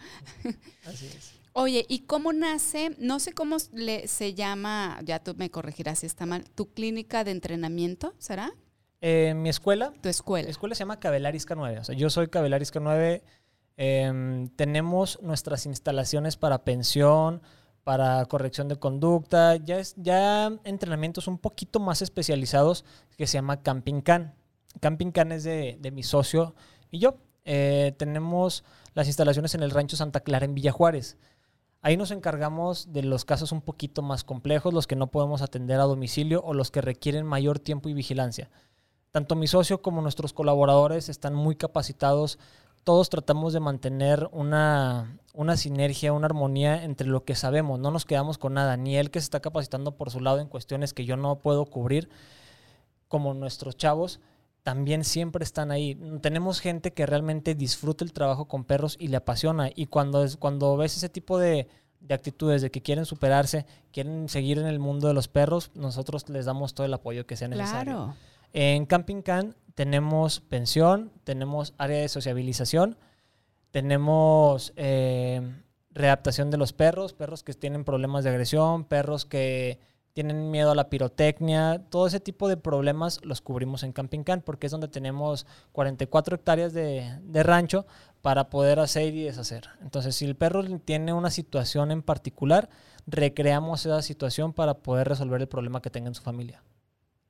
Así 0.86 1.06
es. 1.06 1.42
Oye, 1.54 1.84
¿y 1.88 2.00
cómo 2.00 2.32
nace? 2.32 2.96
No 2.98 3.20
sé 3.20 3.32
cómo 3.32 3.56
le, 3.72 4.08
se 4.08 4.32
llama, 4.32 4.98
ya 5.04 5.18
tú 5.22 5.34
me 5.36 5.50
corregirás 5.50 5.98
si 5.98 6.06
está 6.06 6.24
mal, 6.24 6.48
tu 6.54 6.72
clínica 6.72 7.24
de 7.24 7.32
entrenamiento, 7.32 8.14
¿será? 8.18 8.54
Eh, 9.02 9.34
mi 9.36 9.50
escuela. 9.50 9.92
Tu 10.00 10.08
escuela. 10.08 10.46
Mi 10.46 10.50
escuela 10.50 10.74
se 10.74 10.80
llama 10.80 10.98
Cabelarisca 10.98 11.54
9. 11.54 11.80
O 11.80 11.84
sea, 11.84 11.94
yo 11.94 12.08
soy 12.08 12.28
Cabelarisca 12.28 12.80
9. 12.80 13.22
Em, 13.76 14.48
tenemos 14.50 15.18
nuestras 15.22 15.66
instalaciones 15.66 16.36
para 16.36 16.64
pensión, 16.64 17.42
para 17.84 18.24
corrección 18.26 18.68
de 18.68 18.76
conducta, 18.76 19.56
ya, 19.56 19.78
es, 19.78 19.94
ya 19.96 20.52
entrenamientos 20.64 21.26
un 21.28 21.38
poquito 21.38 21.80
más 21.80 22.02
especializados 22.02 22.84
que 23.16 23.26
se 23.26 23.34
llama 23.34 23.62
Camping 23.62 24.00
Can. 24.00 24.34
Camping 24.80 25.10
Can 25.10 25.32
es 25.32 25.44
de, 25.44 25.78
de 25.80 25.90
mi 25.90 26.02
socio 26.02 26.54
y 26.90 26.98
yo. 26.98 27.16
Eh, 27.44 27.94
tenemos 27.98 28.64
las 28.94 29.08
instalaciones 29.08 29.54
en 29.54 29.62
el 29.62 29.70
Rancho 29.70 29.96
Santa 29.96 30.20
Clara 30.20 30.44
en 30.44 30.54
Villa 30.54 30.72
Juárez. 30.72 31.16
Ahí 31.80 31.96
nos 31.96 32.12
encargamos 32.12 32.92
de 32.92 33.02
los 33.02 33.24
casos 33.24 33.50
un 33.50 33.60
poquito 33.60 34.02
más 34.02 34.22
complejos, 34.22 34.72
los 34.72 34.86
que 34.86 34.94
no 34.94 35.08
podemos 35.08 35.42
atender 35.42 35.80
a 35.80 35.84
domicilio 35.84 36.40
o 36.44 36.54
los 36.54 36.70
que 36.70 36.80
requieren 36.80 37.26
mayor 37.26 37.58
tiempo 37.58 37.88
y 37.88 37.94
vigilancia. 37.94 38.50
Tanto 39.10 39.34
mi 39.34 39.48
socio 39.48 39.82
como 39.82 40.00
nuestros 40.00 40.32
colaboradores 40.32 41.08
están 41.08 41.34
muy 41.34 41.56
capacitados. 41.56 42.38
Todos 42.84 43.10
tratamos 43.10 43.52
de 43.52 43.60
mantener 43.60 44.28
una, 44.32 45.18
una 45.32 45.56
sinergia, 45.56 46.12
una 46.12 46.26
armonía 46.26 46.84
entre 46.84 47.08
lo 47.08 47.24
que 47.24 47.34
sabemos. 47.34 47.78
No 47.80 47.90
nos 47.90 48.04
quedamos 48.04 48.38
con 48.38 48.54
nada. 48.54 48.76
Ni 48.76 48.96
él 48.96 49.10
que 49.10 49.20
se 49.20 49.24
está 49.24 49.40
capacitando 49.40 49.96
por 49.96 50.10
su 50.10 50.20
lado 50.20 50.40
en 50.40 50.48
cuestiones 50.48 50.92
que 50.92 51.04
yo 51.04 51.16
no 51.16 51.36
puedo 51.36 51.64
cubrir, 51.66 52.10
como 53.08 53.34
nuestros 53.34 53.76
chavos, 53.76 54.20
también 54.62 55.04
siempre 55.04 55.44
están 55.44 55.70
ahí. 55.70 55.96
Tenemos 56.20 56.60
gente 56.60 56.92
que 56.92 57.06
realmente 57.06 57.54
disfruta 57.54 58.04
el 58.04 58.12
trabajo 58.12 58.46
con 58.46 58.64
perros 58.64 58.96
y 58.98 59.08
le 59.08 59.16
apasiona. 59.16 59.70
Y 59.74 59.86
cuando, 59.86 60.24
es, 60.24 60.36
cuando 60.36 60.76
ves 60.76 60.96
ese 60.96 61.08
tipo 61.08 61.38
de, 61.38 61.68
actitudes 62.08 62.62
de 62.62 62.70
que 62.70 62.82
quieren 62.82 63.04
superarse, 63.04 63.66
quieren 63.92 64.28
seguir 64.28 64.58
en 64.58 64.66
el 64.66 64.78
mundo 64.78 65.08
de 65.08 65.14
los 65.14 65.28
perros, 65.28 65.70
nosotros 65.74 66.28
les 66.28 66.46
damos 66.46 66.74
todo 66.74 66.86
el 66.86 66.94
apoyo 66.94 67.26
que 67.26 67.36
sea 67.36 67.48
necesario. 67.48 68.14
En 68.52 68.86
Camping 68.86 69.22
Can 69.22 69.56
tenemos 69.74 70.40
pensión, 70.40 71.10
tenemos 71.24 71.74
área 71.78 71.98
de 71.98 72.08
sociabilización, 72.08 72.98
tenemos 73.72 74.72
eh, 74.76 75.42
readaptación 75.90 76.50
de 76.50 76.58
los 76.58 76.72
perros, 76.72 77.12
perros 77.12 77.42
que 77.42 77.54
tienen 77.54 77.84
problemas 77.84 78.22
de 78.22 78.30
agresión, 78.30 78.84
perros 78.84 79.24
que 79.24 79.80
tienen 80.12 80.50
miedo 80.50 80.70
a 80.70 80.74
la 80.74 80.90
pirotecnia, 80.90 81.82
todo 81.88 82.06
ese 82.06 82.20
tipo 82.20 82.48
de 82.48 82.58
problemas 82.58 83.20
los 83.24 83.40
cubrimos 83.40 83.82
en 83.82 83.92
Camping 83.92 84.24
Can 84.24 84.42
porque 84.42 84.66
es 84.66 84.72
donde 84.72 84.88
tenemos 84.88 85.46
44 85.72 86.36
hectáreas 86.36 86.74
de, 86.74 87.42
rancho 87.42 87.86
para 88.20 88.50
poder 88.50 88.78
hacer 88.78 89.14
y 89.14 89.24
deshacer. 89.24 89.68
Entonces, 89.80 90.14
si 90.14 90.26
el 90.26 90.36
perro 90.36 90.62
tiene 90.80 91.14
una 91.14 91.30
situación 91.30 91.90
en 91.90 92.02
particular, 92.02 92.68
recreamos 93.06 93.86
esa 93.86 94.02
situación 94.02 94.52
para 94.52 94.74
poder 94.74 95.08
resolver 95.08 95.40
el 95.40 95.48
problema 95.48 95.80
que 95.80 95.90
tenga 95.90 96.08
en 96.08 96.14
su 96.14 96.22
familia. 96.22 96.62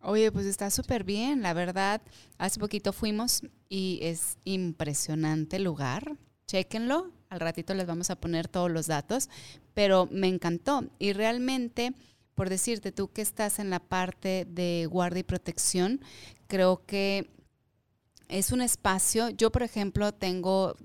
Oye, 0.01 0.33
pues 0.33 0.47
está 0.47 0.69
súper 0.71 1.05
bien, 1.05 1.43
la 1.43 1.55
verdad. 1.55 2.03
Hace 2.37 2.59
poquito 2.59 2.93
fuimos 2.93 3.43
y 3.69 4.01
es 4.03 4.39
impresionante 4.43 5.57
el 5.57 5.65
lugar. 5.65 6.17
Chéquenlo, 6.53 7.11
al 7.31 7.41
ratito 7.41 7.73
les 7.73 7.87
vamos 7.87 8.11
a 8.11 8.17
poner 8.17 8.47
todos 8.47 8.71
los 8.71 8.87
datos, 8.87 9.31
pero 9.73 10.07
me 10.13 10.29
encantó. 10.29 10.85
Y 10.99 11.15
realmente 11.15 11.95
por 12.35 12.51
decirte, 12.51 12.93
tú 12.93 13.11
que 13.11 13.23
estás 13.23 13.59
en 13.59 13.71
la 13.71 13.81
parte 13.81 14.47
de 14.51 14.87
guardia 14.91 15.21
y 15.21 15.23
protección, 15.23 16.03
creo 16.49 16.85
que 16.85 17.31
es 18.29 18.53
un 18.53 18.61
espacio, 18.61 19.31
yo 19.31 19.51
por 19.51 19.63
ejemplo 19.63 20.13
tengo 20.13 20.77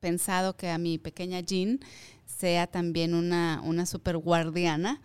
pensado 0.00 0.56
que 0.56 0.70
a 0.70 0.78
mi 0.78 0.98
pequeña 0.98 1.38
Jean 1.38 1.78
sea 2.26 2.66
también 2.66 3.14
una, 3.14 3.60
una 3.64 3.86
super 3.86 4.16
guardiana 4.16 5.00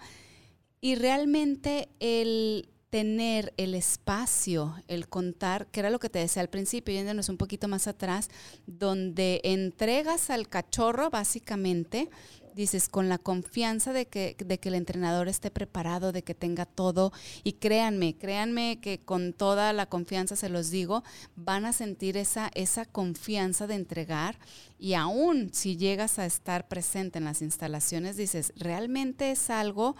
y 0.81 0.95
realmente 0.95 1.89
el 1.99 2.71
tener 2.89 3.53
el 3.57 3.75
espacio, 3.75 4.75
el 4.87 5.09
contar, 5.09 5.67
que 5.67 5.81
era 5.81 5.89
lo 5.89 5.99
que 5.99 6.09
te 6.09 6.19
decía 6.19 6.41
al 6.41 6.49
principio, 6.49 6.93
yéndonos 6.93 7.29
un 7.29 7.37
poquito 7.37 7.67
más 7.67 7.87
atrás, 7.87 8.29
donde 8.65 9.41
entregas 9.43 10.29
al 10.29 10.47
cachorro 10.47 11.09
básicamente 11.09 12.09
dices, 12.57 12.89
con 12.89 13.07
la 13.07 13.19
confianza 13.19 13.93
de 13.93 14.07
que, 14.07 14.35
de 14.43 14.59
que 14.59 14.69
el 14.69 14.75
entrenador 14.75 15.27
esté 15.29 15.51
preparado, 15.51 16.11
de 16.11 16.23
que 16.23 16.33
tenga 16.33 16.65
todo. 16.65 17.13
Y 17.43 17.53
créanme, 17.53 18.17
créanme 18.17 18.79
que 18.81 18.99
con 18.99 19.31
toda 19.31 19.71
la 19.73 19.85
confianza 19.85 20.35
se 20.35 20.49
los 20.49 20.71
digo, 20.71 21.03
van 21.35 21.65
a 21.65 21.71
sentir 21.71 22.17
esa, 22.17 22.49
esa 22.55 22.85
confianza 22.85 23.67
de 23.67 23.75
entregar. 23.75 24.39
Y 24.79 24.95
aún 24.95 25.53
si 25.53 25.77
llegas 25.77 26.17
a 26.17 26.25
estar 26.25 26.67
presente 26.67 27.19
en 27.19 27.25
las 27.25 27.43
instalaciones, 27.43 28.17
dices, 28.17 28.51
realmente 28.55 29.31
es 29.31 29.51
algo 29.51 29.95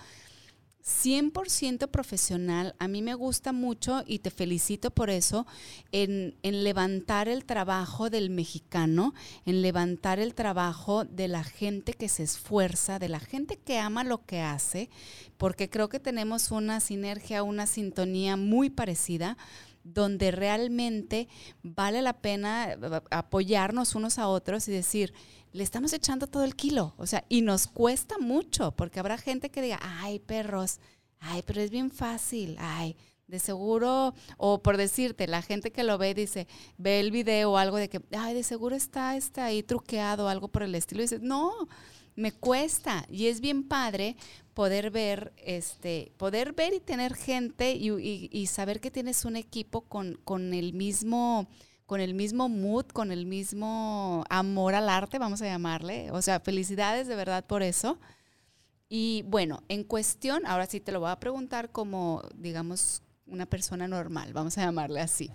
100% 0.88 1.90
profesional. 1.90 2.74
A 2.80 2.88
mí 2.88 3.02
me 3.02 3.14
gusta 3.14 3.52
mucho 3.52 4.04
y 4.08 4.20
te 4.20 4.32
felicito 4.32 4.90
por 4.90 5.10
eso, 5.10 5.46
en, 5.92 6.36
en, 6.44 6.64
levantar 6.64 7.28
el 7.28 7.44
trabajo 7.44 8.10
del 8.10 8.30
mexicano, 8.30 9.14
en 9.46 9.62
levantar 9.62 10.20
el 10.20 10.34
trabajo 10.34 11.04
de 11.04 11.28
la 11.28 11.44
gente 11.44 11.94
que 11.94 12.08
se 12.08 12.24
esfuerza, 12.24 13.00
de 13.00 13.10
la 13.10 13.20
gente 13.20 13.58
que 13.58 13.80
ama 13.80 14.06
lo 14.06 14.26
que 14.26 14.40
hace, 14.40 14.90
porque 15.38 15.70
creo 15.70 15.90
que 15.90 16.00
tenemos 16.00 16.52
una 16.52 16.80
sinergia, 16.80 17.44
una 17.44 17.68
sintonía 17.68 18.38
muy 18.38 18.70
parecida 18.70 19.38
donde 19.94 20.32
realmente 20.32 21.28
vale 21.64 22.02
la 22.02 22.14
pena 22.14 22.74
eh, 22.74 22.78
apoyarnos 23.12 23.96
unos 23.96 24.20
a 24.20 24.28
otros 24.28 24.68
y 24.68 24.72
decir, 24.72 25.14
le 25.54 25.64
estamos 25.64 25.94
echando 25.94 26.28
todo 26.28 26.44
el 26.44 26.56
kilo, 26.56 26.94
o 26.98 27.08
sea, 27.08 27.26
y 27.30 27.42
nos 27.42 27.68
cuesta 27.68 28.18
mucho, 28.20 28.74
porque 28.76 29.00
habrá 29.00 29.18
gente 29.18 29.50
que 29.50 29.62
diga, 29.62 29.80
ay, 29.82 30.20
perros, 30.20 30.80
ay, 31.20 31.44
pero 31.46 31.62
es 31.62 31.72
bien 31.72 31.90
fácil, 31.90 32.58
ay, 32.60 32.96
de 33.28 33.40
seguro, 33.40 34.14
o 34.38 34.62
por 34.62 34.78
decirte, 34.78 35.28
la 35.28 35.42
gente 35.42 35.72
que 35.72 35.84
lo 35.84 35.98
ve 35.98 36.14
dice, 36.14 36.48
ve 36.78 37.00
el 37.00 37.12
video 37.12 37.52
o 37.52 37.58
algo 37.58 37.78
de 37.78 37.90
que, 37.90 38.02
ay, 38.18 38.34
de 38.34 38.44
seguro 38.44 38.76
está, 38.76 39.16
está 39.16 39.46
ahí 39.46 39.64
truqueado, 39.64 40.30
algo 40.30 40.48
por 40.48 40.64
el 40.64 40.76
estilo, 40.76 41.02
y 41.02 41.06
dice, 41.06 41.20
no, 41.20 41.54
me 42.16 42.32
cuesta, 42.32 43.06
y 43.10 43.28
es 43.28 43.42
bien 43.42 43.68
padre 43.68 44.16
poder 44.58 44.90
ver, 44.90 45.34
este, 45.38 46.12
poder 46.18 46.54
ver 46.54 46.74
y 46.74 46.80
tener 46.80 47.14
gente 47.14 47.74
y, 47.74 48.48
saber 48.48 48.80
que 48.80 48.90
tienes 48.90 49.24
un 49.24 49.36
equipo 49.36 49.82
con, 49.82 50.16
con 50.24 50.52
el 50.56 50.74
mismo 50.74 51.48
con 51.86 52.02
el 52.02 52.16
mismo 52.16 52.50
mood, 52.50 52.88
con 52.88 53.12
el 53.12 53.28
mismo 53.28 54.24
amor 54.32 54.74
al 54.74 54.90
arte, 54.90 55.20
vamos 55.20 55.44
a 55.44 55.46
llamarle. 55.46 56.10
O 56.10 56.24
sea, 56.24 56.40
felicidades 56.40 57.08
de 57.08 57.16
verdad 57.16 57.46
por 57.46 57.62
eso. 57.62 58.00
Y 58.90 59.24
bueno, 59.28 59.62
en 59.70 59.84
cuestión, 59.84 60.44
ahora 60.48 60.66
sí 60.66 60.80
te 60.80 60.92
lo 60.92 61.02
voy 61.02 61.12
a 61.12 61.20
preguntar 61.20 61.72
como, 61.72 62.24
digamos, 62.34 63.04
una 63.28 63.46
persona 63.46 63.88
normal, 63.88 64.34
vamos 64.34 64.58
a 64.58 64.62
llamarle 64.66 65.02
así. 65.02 65.30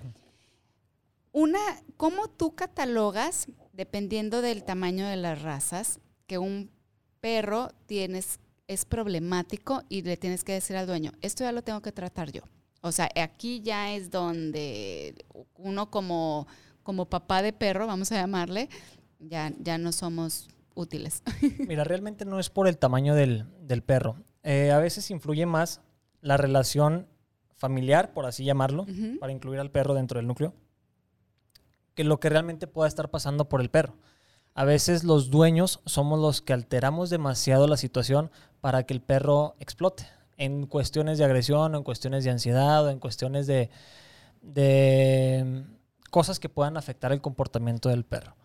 Una, 1.31 1.61
¿cómo 1.97 2.27
tú 2.27 2.57
catalogas, 2.57 3.47
dependiendo 3.73 4.43
del 4.43 4.65
tamaño 4.65 5.07
de 5.07 5.17
las 5.17 5.43
razas, 5.43 6.01
que 6.27 6.39
un 6.39 6.73
perro 7.21 7.71
tienes, 7.87 8.41
es 8.73 8.85
problemático 8.85 9.83
y 9.89 10.03
le 10.03 10.17
tienes 10.17 10.45
que 10.45 10.53
decir 10.53 10.77
al 10.77 10.87
dueño, 10.87 11.13
esto 11.21 11.45
ya 11.45 11.53
lo 11.53 11.63
tengo 11.63 11.81
que 11.81 11.93
tratar 11.93 12.33
yo? 12.33 12.43
O 12.81 12.91
sea, 12.91 13.09
aquí 13.17 13.61
ya 13.61 13.95
es 13.95 14.11
donde 14.11 15.15
uno 15.57 15.91
como, 15.91 16.47
como 16.83 17.07
papá 17.07 17.43
de 17.43 17.53
perro, 17.53 17.87
vamos 17.87 18.11
a 18.11 18.17
llamarle, 18.17 18.69
ya, 19.21 19.53
ya 19.61 19.79
no 19.79 19.93
somos 19.93 20.49
útiles. 20.75 21.23
Mira, 21.69 21.85
realmente 21.85 22.25
no 22.25 22.41
es 22.41 22.51
por 22.51 22.67
el 22.67 22.79
tamaño 22.79 23.15
del, 23.15 23.47
perro. 23.87 24.17
Eh, 24.43 24.73
a 24.73 24.79
veces 24.79 25.11
influye 25.11 25.47
más 25.47 25.81
la 26.21 26.37
relación 26.37 27.07
familiar, 27.55 28.13
por 28.13 28.27
así 28.27 28.45
llamarlo, 28.45 28.87
para 29.21 29.33
incluir 29.33 29.61
al 29.61 29.71
perro 29.71 29.95
dentro 29.95 30.19
del 30.19 30.27
núcleo, 30.27 30.53
que 31.95 32.03
lo 32.03 32.19
que 32.19 32.29
realmente 32.29 32.67
pueda 32.67 32.89
estar 32.89 33.11
pasando 33.11 33.49
por 33.49 33.61
el 33.61 33.71
perro. 33.71 33.95
A 34.55 34.65
veces 34.65 35.05
los 35.05 35.31
dueños 35.31 35.81
somos 35.87 36.19
los 36.19 36.43
que 36.43 36.53
alteramos 36.53 37.11
demasiado 37.11 37.67
la 37.67 37.77
situación 37.77 38.31
para 38.61 38.85
que 38.85 38.95
el 38.95 39.01
perro 39.01 39.55
explote 39.59 40.07
en 40.37 40.67
cuestiones 40.67 41.19
de 41.19 41.25
agresión, 41.25 41.75
o 41.75 41.79
en 41.79 41.85
cuestiones 41.85 42.25
de 42.25 42.31
ansiedad, 42.31 42.85
o 42.85 42.91
en 42.91 42.99
cuestiones 42.99 43.47
de, 43.47 43.71
de 44.43 45.65
cosas 46.11 46.41
que 46.41 46.49
puedan 46.49 46.77
afectar 46.77 47.13
el 47.13 47.21
comportamiento 47.21 47.89
del 47.89 48.05
perro. 48.05 48.37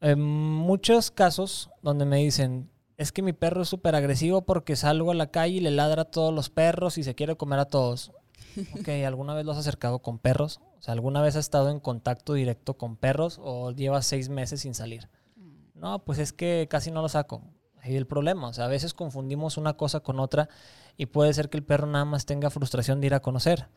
En 0.00 0.20
muchos 0.20 1.10
casos 1.10 1.70
donde 1.82 2.04
me 2.04 2.18
dicen, 2.18 2.70
es 2.96 3.12
que 3.12 3.22
mi 3.22 3.32
perro 3.32 3.62
es 3.62 3.68
súper 3.68 3.94
agresivo 3.94 4.42
porque 4.42 4.76
salgo 4.76 5.10
a 5.10 5.14
la 5.14 5.30
calle 5.30 5.56
y 5.56 5.60
le 5.60 5.70
ladra 5.70 6.02
a 6.02 6.10
todos 6.10 6.34
los 6.34 6.50
perros 6.50 6.98
y 6.98 7.04
se 7.04 7.14
quiere 7.14 7.36
comer 7.36 7.58
a 7.58 7.66
todos. 7.66 8.12
Ok, 8.78 8.88
¿alguna 9.06 9.34
vez 9.34 9.44
lo 9.44 9.52
has 9.52 9.58
acercado 9.58 9.98
con 9.98 10.18
perros? 10.18 10.60
O 10.78 10.82
sea, 10.82 10.92
¿alguna 10.92 11.22
vez 11.22 11.36
has 11.36 11.44
estado 11.46 11.70
en 11.70 11.80
contacto 11.80 12.34
directo 12.34 12.74
con 12.74 12.96
perros 12.96 13.40
o 13.42 13.70
llevas 13.72 14.06
seis 14.06 14.28
meses 14.28 14.60
sin 14.60 14.74
salir? 14.74 15.08
Mm. 15.36 15.80
No, 15.80 16.04
pues 16.04 16.18
es 16.18 16.32
que 16.32 16.66
casi 16.70 16.90
no 16.90 17.02
lo 17.02 17.08
saco. 17.08 17.42
Ahí 17.82 17.96
el 17.96 18.06
problema. 18.06 18.48
O 18.48 18.52
sea, 18.52 18.64
a 18.64 18.68
veces 18.68 18.94
confundimos 18.94 19.56
una 19.56 19.76
cosa 19.76 20.00
con 20.00 20.20
otra 20.20 20.48
y 20.96 21.06
puede 21.06 21.32
ser 21.34 21.50
que 21.50 21.56
el 21.56 21.64
perro 21.64 21.86
nada 21.86 22.04
más 22.04 22.26
tenga 22.26 22.50
frustración 22.50 23.00
de 23.00 23.08
ir 23.08 23.14
a 23.14 23.20
conocer. 23.20 23.68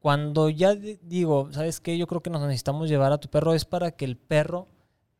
Cuando 0.00 0.48
ya 0.48 0.74
digo, 0.74 1.52
¿sabes 1.52 1.80
qué? 1.80 1.96
Yo 1.96 2.06
creo 2.06 2.22
que 2.22 2.30
nos 2.30 2.42
necesitamos 2.42 2.88
llevar 2.88 3.12
a 3.12 3.18
tu 3.18 3.28
perro 3.28 3.54
es 3.54 3.64
para 3.64 3.92
que 3.92 4.04
el 4.04 4.16
perro 4.16 4.66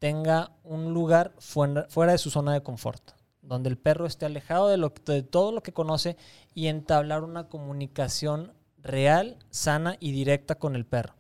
tenga 0.01 0.51
un 0.65 0.93
lugar 0.93 1.33
fuera, 1.39 1.87
de 2.11 2.19
su 2.19 2.31
zona 2.31 2.53
de 2.53 2.65
confort, 2.65 3.13
donde 3.41 3.69
el 3.69 3.79
perro 3.79 4.07
esté 4.07 4.27
alejado 4.27 4.67
de, 4.67 4.77
lo, 4.77 4.93
de 5.07 5.23
todo 5.23 5.53
lo 5.53 5.63
que 5.63 5.73
conoce 5.73 6.17
y 6.55 6.67
entablar 6.67 7.23
una 7.23 7.49
comunicación 7.49 8.53
real, 8.83 9.39
sana 9.51 9.97
y 10.01 10.13
directa 10.13 10.57
con 10.57 10.77
el 10.77 10.85
perro, 10.85 11.15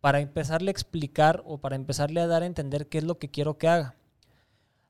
para 0.00 0.20
empezarle 0.20 0.70
a 0.70 0.72
explicar 0.72 1.42
o 1.44 1.58
para 1.58 1.76
empezarle 1.76 2.20
a 2.20 2.26
dar 2.26 2.42
a 2.42 2.46
entender 2.46 2.88
qué 2.88 2.98
es 2.98 3.04
lo 3.04 3.18
que 3.18 3.30
quiero 3.30 3.58
que 3.58 3.68
haga. 3.68 3.96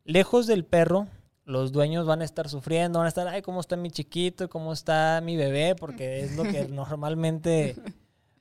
Lejos 0.05 0.47
del 0.47 0.65
perro, 0.65 1.09
los 1.45 1.73
dueños 1.73 2.07
van 2.07 2.23
a 2.23 2.25
estar 2.25 2.49
sufriendo, 2.49 2.99
van 2.99 3.07
a 3.07 3.09
estar, 3.09 3.27
ay, 3.29 3.43
¿cómo 3.43 3.61
está 3.61 3.77
mi 3.77 3.91
chiquito? 3.91 4.49
¿Cómo 4.49 4.73
está 4.73 5.21
mi 5.23 5.37
bebé? 5.37 5.75
Porque 5.75 6.21
es 6.21 6.37
lo 6.37 6.45
que 6.45 6.69
normalmente 6.71 7.77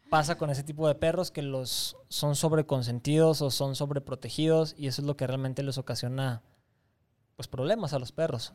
pasa 0.09 0.37
con 0.37 0.49
ese 0.49 0.63
tipo 0.63 0.87
de 0.87 0.95
perros, 0.95 1.31
que 1.31 1.41
los 1.41 1.95
son 2.07 2.35
sobreconsentidos 2.35 3.41
o 3.41 3.51
son 3.51 3.75
sobreprotegidos 3.75 4.75
y 4.77 4.87
eso 4.87 5.01
es 5.01 5.07
lo 5.07 5.15
que 5.15 5.27
realmente 5.27 5.63
les 5.63 5.77
ocasiona 5.77 6.41
pues, 7.35 7.47
problemas 7.47 7.93
a 7.93 7.99
los 7.99 8.11
perros. 8.11 8.53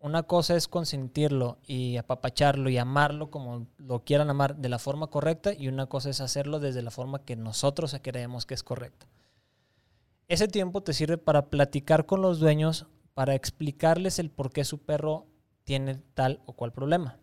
Una 0.00 0.22
cosa 0.22 0.56
es 0.56 0.66
consentirlo 0.66 1.58
y 1.66 1.98
apapacharlo 1.98 2.70
y 2.70 2.78
amarlo 2.78 3.30
como 3.30 3.66
lo 3.76 4.02
quieran 4.02 4.30
amar 4.30 4.56
de 4.56 4.70
la 4.70 4.78
forma 4.78 5.08
correcta 5.08 5.52
y 5.52 5.68
una 5.68 5.86
cosa 5.86 6.08
es 6.08 6.22
hacerlo 6.22 6.58
desde 6.58 6.80
la 6.80 6.90
forma 6.90 7.22
que 7.22 7.36
nosotros 7.36 7.94
creemos 8.02 8.46
que 8.46 8.54
es 8.54 8.62
correcta. 8.62 9.06
Ese 10.26 10.48
tiempo 10.48 10.82
te 10.82 10.94
sirve 10.94 11.18
para 11.18 11.50
platicar 11.50 12.06
con 12.06 12.22
los 12.22 12.40
dueños 12.40 12.86
para 13.12 13.34
explicarles 13.34 14.18
el 14.18 14.30
por 14.30 14.52
qué 14.52 14.64
su 14.64 14.78
perro 14.78 15.26
tiene 15.64 15.96
tal 16.14 16.40
o 16.46 16.54
cual 16.54 16.72
problema. 16.72 17.18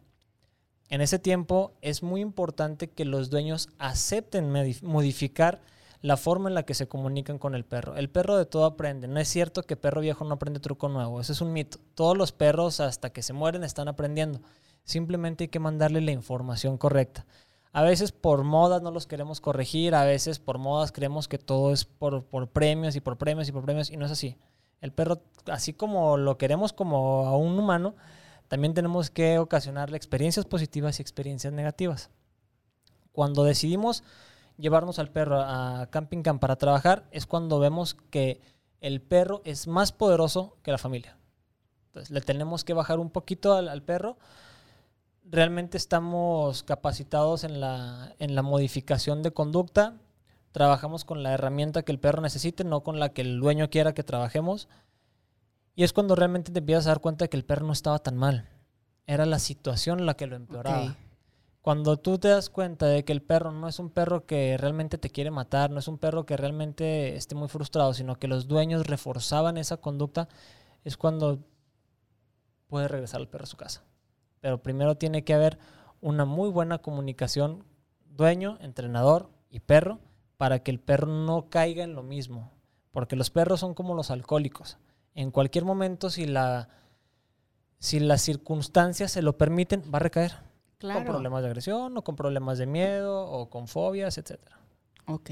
En 0.89 1.01
ese 1.01 1.17
tiempo 1.17 1.73
es 1.81 2.03
muy 2.03 2.21
importante 2.21 2.89
que 2.89 3.05
los 3.05 3.31
dueños 3.31 3.69
acepten 3.79 4.51
modificar 4.83 5.61
la 6.01 6.17
forma 6.17 6.49
en 6.49 6.55
la 6.55 6.63
que 6.63 6.73
se 6.73 6.87
comunican 6.87 7.39
con 7.39 7.55
el 7.55 7.65
perro. 7.65 7.95
El 7.95 8.09
perro 8.09 8.37
de 8.37 8.45
todo 8.45 8.65
aprende. 8.65 9.07
No 9.07 9.19
es 9.19 9.27
cierto 9.27 9.63
que 9.63 9.75
perro 9.75 10.01
viejo 10.01 10.25
no 10.25 10.35
aprende 10.35 10.59
truco 10.59 10.89
nuevo. 10.89 11.19
Ese 11.19 11.31
es 11.31 11.41
un 11.41 11.53
mito. 11.53 11.79
Todos 11.95 12.17
los 12.17 12.31
perros 12.31 12.79
hasta 12.79 13.09
que 13.09 13.23
se 13.23 13.33
mueren 13.33 13.63
están 13.63 13.87
aprendiendo. 13.87 14.41
Simplemente 14.83 15.45
hay 15.45 15.47
que 15.49 15.59
mandarle 15.59 16.01
la 16.01 16.11
información 16.11 16.77
correcta. 16.77 17.25
A 17.73 17.83
veces 17.83 18.11
por 18.11 18.43
modas 18.43 18.81
no 18.81 18.91
los 18.91 19.05
queremos 19.05 19.41
corregir, 19.41 19.93
a 19.93 20.05
veces 20.05 20.39
por 20.39 20.57
modas 20.57 20.91
creemos 20.91 21.27
que 21.27 21.37
todo 21.37 21.73
es 21.73 21.85
por, 21.85 22.23
por 22.25 22.49
premios 22.49 22.95
y 22.95 23.01
por 23.01 23.17
premios 23.17 23.49
y 23.49 23.51
por 23.51 23.63
premios 23.65 23.91
y 23.91 23.97
no 23.97 24.05
es 24.05 24.11
así. 24.11 24.37
El 24.81 24.91
perro, 24.93 25.21
así 25.47 25.73
como 25.73 26.17
lo 26.17 26.37
queremos 26.37 26.73
como 26.73 27.25
a 27.25 27.37
un 27.37 27.59
humano, 27.59 27.95
también 28.47 28.73
tenemos 28.73 29.09
que 29.09 29.39
ocasionarle 29.39 29.97
experiencias 29.97 30.45
positivas 30.45 30.99
y 30.99 31.01
experiencias 31.01 31.53
negativas. 31.53 32.09
Cuando 33.11 33.43
decidimos 33.43 34.03
llevarnos 34.57 34.99
al 34.99 35.09
perro 35.09 35.41
a 35.41 35.87
Camping 35.89 36.21
Camp 36.21 36.41
para 36.41 36.55
trabajar, 36.55 37.07
es 37.11 37.25
cuando 37.25 37.59
vemos 37.59 37.95
que 38.09 38.41
el 38.81 39.01
perro 39.01 39.41
es 39.45 39.67
más 39.67 39.91
poderoso 39.91 40.57
que 40.63 40.71
la 40.71 40.77
familia. 40.77 41.17
Entonces 41.87 42.11
le 42.11 42.21
tenemos 42.21 42.63
que 42.63 42.73
bajar 42.73 42.99
un 42.99 43.09
poquito 43.09 43.53
al, 43.53 43.81
perro. 43.83 44.17
Realmente 45.23 45.77
estamos 45.77 46.63
capacitados 46.63 47.43
en 47.43 47.59
la, 47.59 48.15
en 48.19 48.35
la 48.35 48.41
modificación 48.41 49.23
de 49.23 49.31
conducta 49.31 49.95
trabajamos 50.57 51.05
con 51.05 51.21
la 51.21 51.33
herramienta 51.33 51.83
que 51.83 51.91
el 51.91 51.99
perro 51.99 52.19
necesite, 52.19 52.63
no 52.63 52.81
con 52.81 52.99
la 52.99 53.09
que 53.09 53.21
el 53.21 53.39
dueño 53.39 53.69
quiera 53.69 53.93
que 53.93 54.03
trabajemos. 54.03 54.67
Y 55.75 55.83
es 55.83 55.93
cuando 55.93 56.15
realmente 56.15 56.51
te 56.51 56.57
empiezas 56.57 56.87
a 56.87 56.89
dar 56.89 56.99
cuenta 56.99 57.25
de 57.25 57.29
que 57.29 57.37
el 57.37 57.45
perro 57.45 57.67
no 57.67 57.73
estaba 57.73 57.99
tan 57.99 58.17
mal. 58.17 58.49
Era 59.05 59.27
la 59.27 59.37
situación 59.37 60.07
la 60.07 60.15
que 60.15 60.25
lo 60.25 60.35
empeoraba. 60.35 60.95
Cuando 61.67 61.97
tú 61.97 62.17
te 62.17 62.29
das 62.29 62.49
cuenta 62.49 62.85
de 62.85 63.03
que 63.03 63.11
el 63.11 63.21
perro 63.21 63.51
no 63.51 63.67
es 63.67 63.77
un 63.77 63.89
perro 63.89 64.25
que 64.25 64.55
realmente 64.57 64.97
te 64.97 65.09
quiere 65.09 65.31
matar, 65.31 65.69
no 65.69 65.79
es 65.79 65.89
un 65.89 65.97
perro 65.97 66.25
que 66.25 66.37
realmente 66.37 67.17
esté 67.17 67.35
muy 67.35 67.49
frustrado, 67.49 67.93
sino 67.93 68.17
que 68.17 68.29
los 68.29 68.47
dueños 68.47 68.87
reforzaban 68.87 69.57
esa 69.57 69.75
conducta, 69.75 70.29
es 70.85 70.95
cuando 70.95 71.39
puede 72.67 72.87
regresar 72.87 73.19
el 73.19 73.27
perro 73.27 73.43
a 73.43 73.47
su 73.47 73.57
casa. 73.57 73.83
Pero 74.39 74.63
primero 74.63 74.95
tiene 74.95 75.25
que 75.25 75.33
haber 75.33 75.59
una 75.99 76.23
muy 76.23 76.49
buena 76.49 76.77
comunicación 76.77 77.65
dueño, 78.15 78.57
entrenador 78.61 79.29
y 79.49 79.59
perro 79.59 79.99
para 80.37 80.59
que 80.59 80.71
el 80.71 80.79
perro 80.79 81.07
no 81.07 81.49
caiga 81.49 81.83
en 81.83 81.95
lo 81.95 82.01
mismo. 82.01 82.49
Porque 82.93 83.17
los 83.17 83.29
perros 83.29 83.59
son 83.59 83.73
como 83.73 83.93
los 83.93 84.09
alcohólicos. 84.09 84.77
En 85.15 85.31
cualquier 85.31 85.65
momento, 85.65 86.09
si, 86.11 86.27
la, 86.27 86.69
si 87.79 87.99
las 87.99 88.21
circunstancias 88.21 89.11
se 89.11 89.21
lo 89.21 89.37
permiten, 89.37 89.83
va 89.93 89.97
a 89.97 89.99
recaer. 89.99 90.46
Con 90.79 91.05
problemas 91.05 91.41
de 91.41 91.47
agresión, 91.47 91.97
o 91.97 92.03
con 92.03 92.15
problemas 92.15 92.57
de 92.57 92.67
miedo, 92.67 93.25
o 93.25 93.49
con 93.49 93.67
fobias, 93.67 94.17
etc. 94.17 94.39
Ok. 95.05 95.31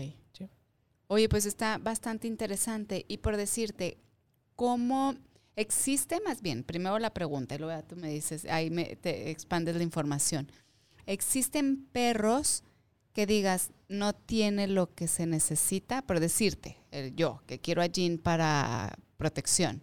Oye, 1.08 1.30
pues 1.30 1.46
está 1.46 1.78
bastante 1.78 2.28
interesante. 2.28 3.06
Y 3.08 3.18
por 3.18 3.38
decirte, 3.38 4.00
¿cómo 4.56 5.14
Existe 5.58 6.20
más 6.26 6.42
bien, 6.42 6.64
primero 6.64 7.00
la 7.00 7.14
pregunta, 7.14 7.56
y 7.56 7.60
luego 7.60 7.82
tú 7.84 7.96
me 7.96 8.10
dices, 8.10 8.46
ahí 8.46 8.70
me, 8.70 8.98
te 8.98 9.30
expandes 9.32 9.76
la 9.76 9.84
información. 9.84 10.52
¿Existen 11.06 11.86
perros 11.94 12.64
que 13.14 13.26
digas 13.26 13.72
no 13.88 14.14
tiene 14.14 14.68
lo 14.68 14.94
que 14.94 15.08
se 15.08 15.26
necesita? 15.26 16.02
Por 16.02 16.20
decirte, 16.20 16.78
el 16.92 17.16
yo, 17.16 17.42
que 17.48 17.60
quiero 17.60 17.82
a 17.82 17.86
Jean 17.86 18.18
para 18.18 18.98
protección. 19.16 19.82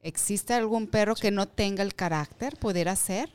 ¿Existe 0.00 0.54
algún 0.54 0.86
perro 0.86 1.14
que 1.14 1.30
no 1.30 1.46
tenga 1.46 1.82
el 1.82 1.94
carácter? 1.94 2.56
¿Pudiera 2.56 2.96
ser? 2.96 3.30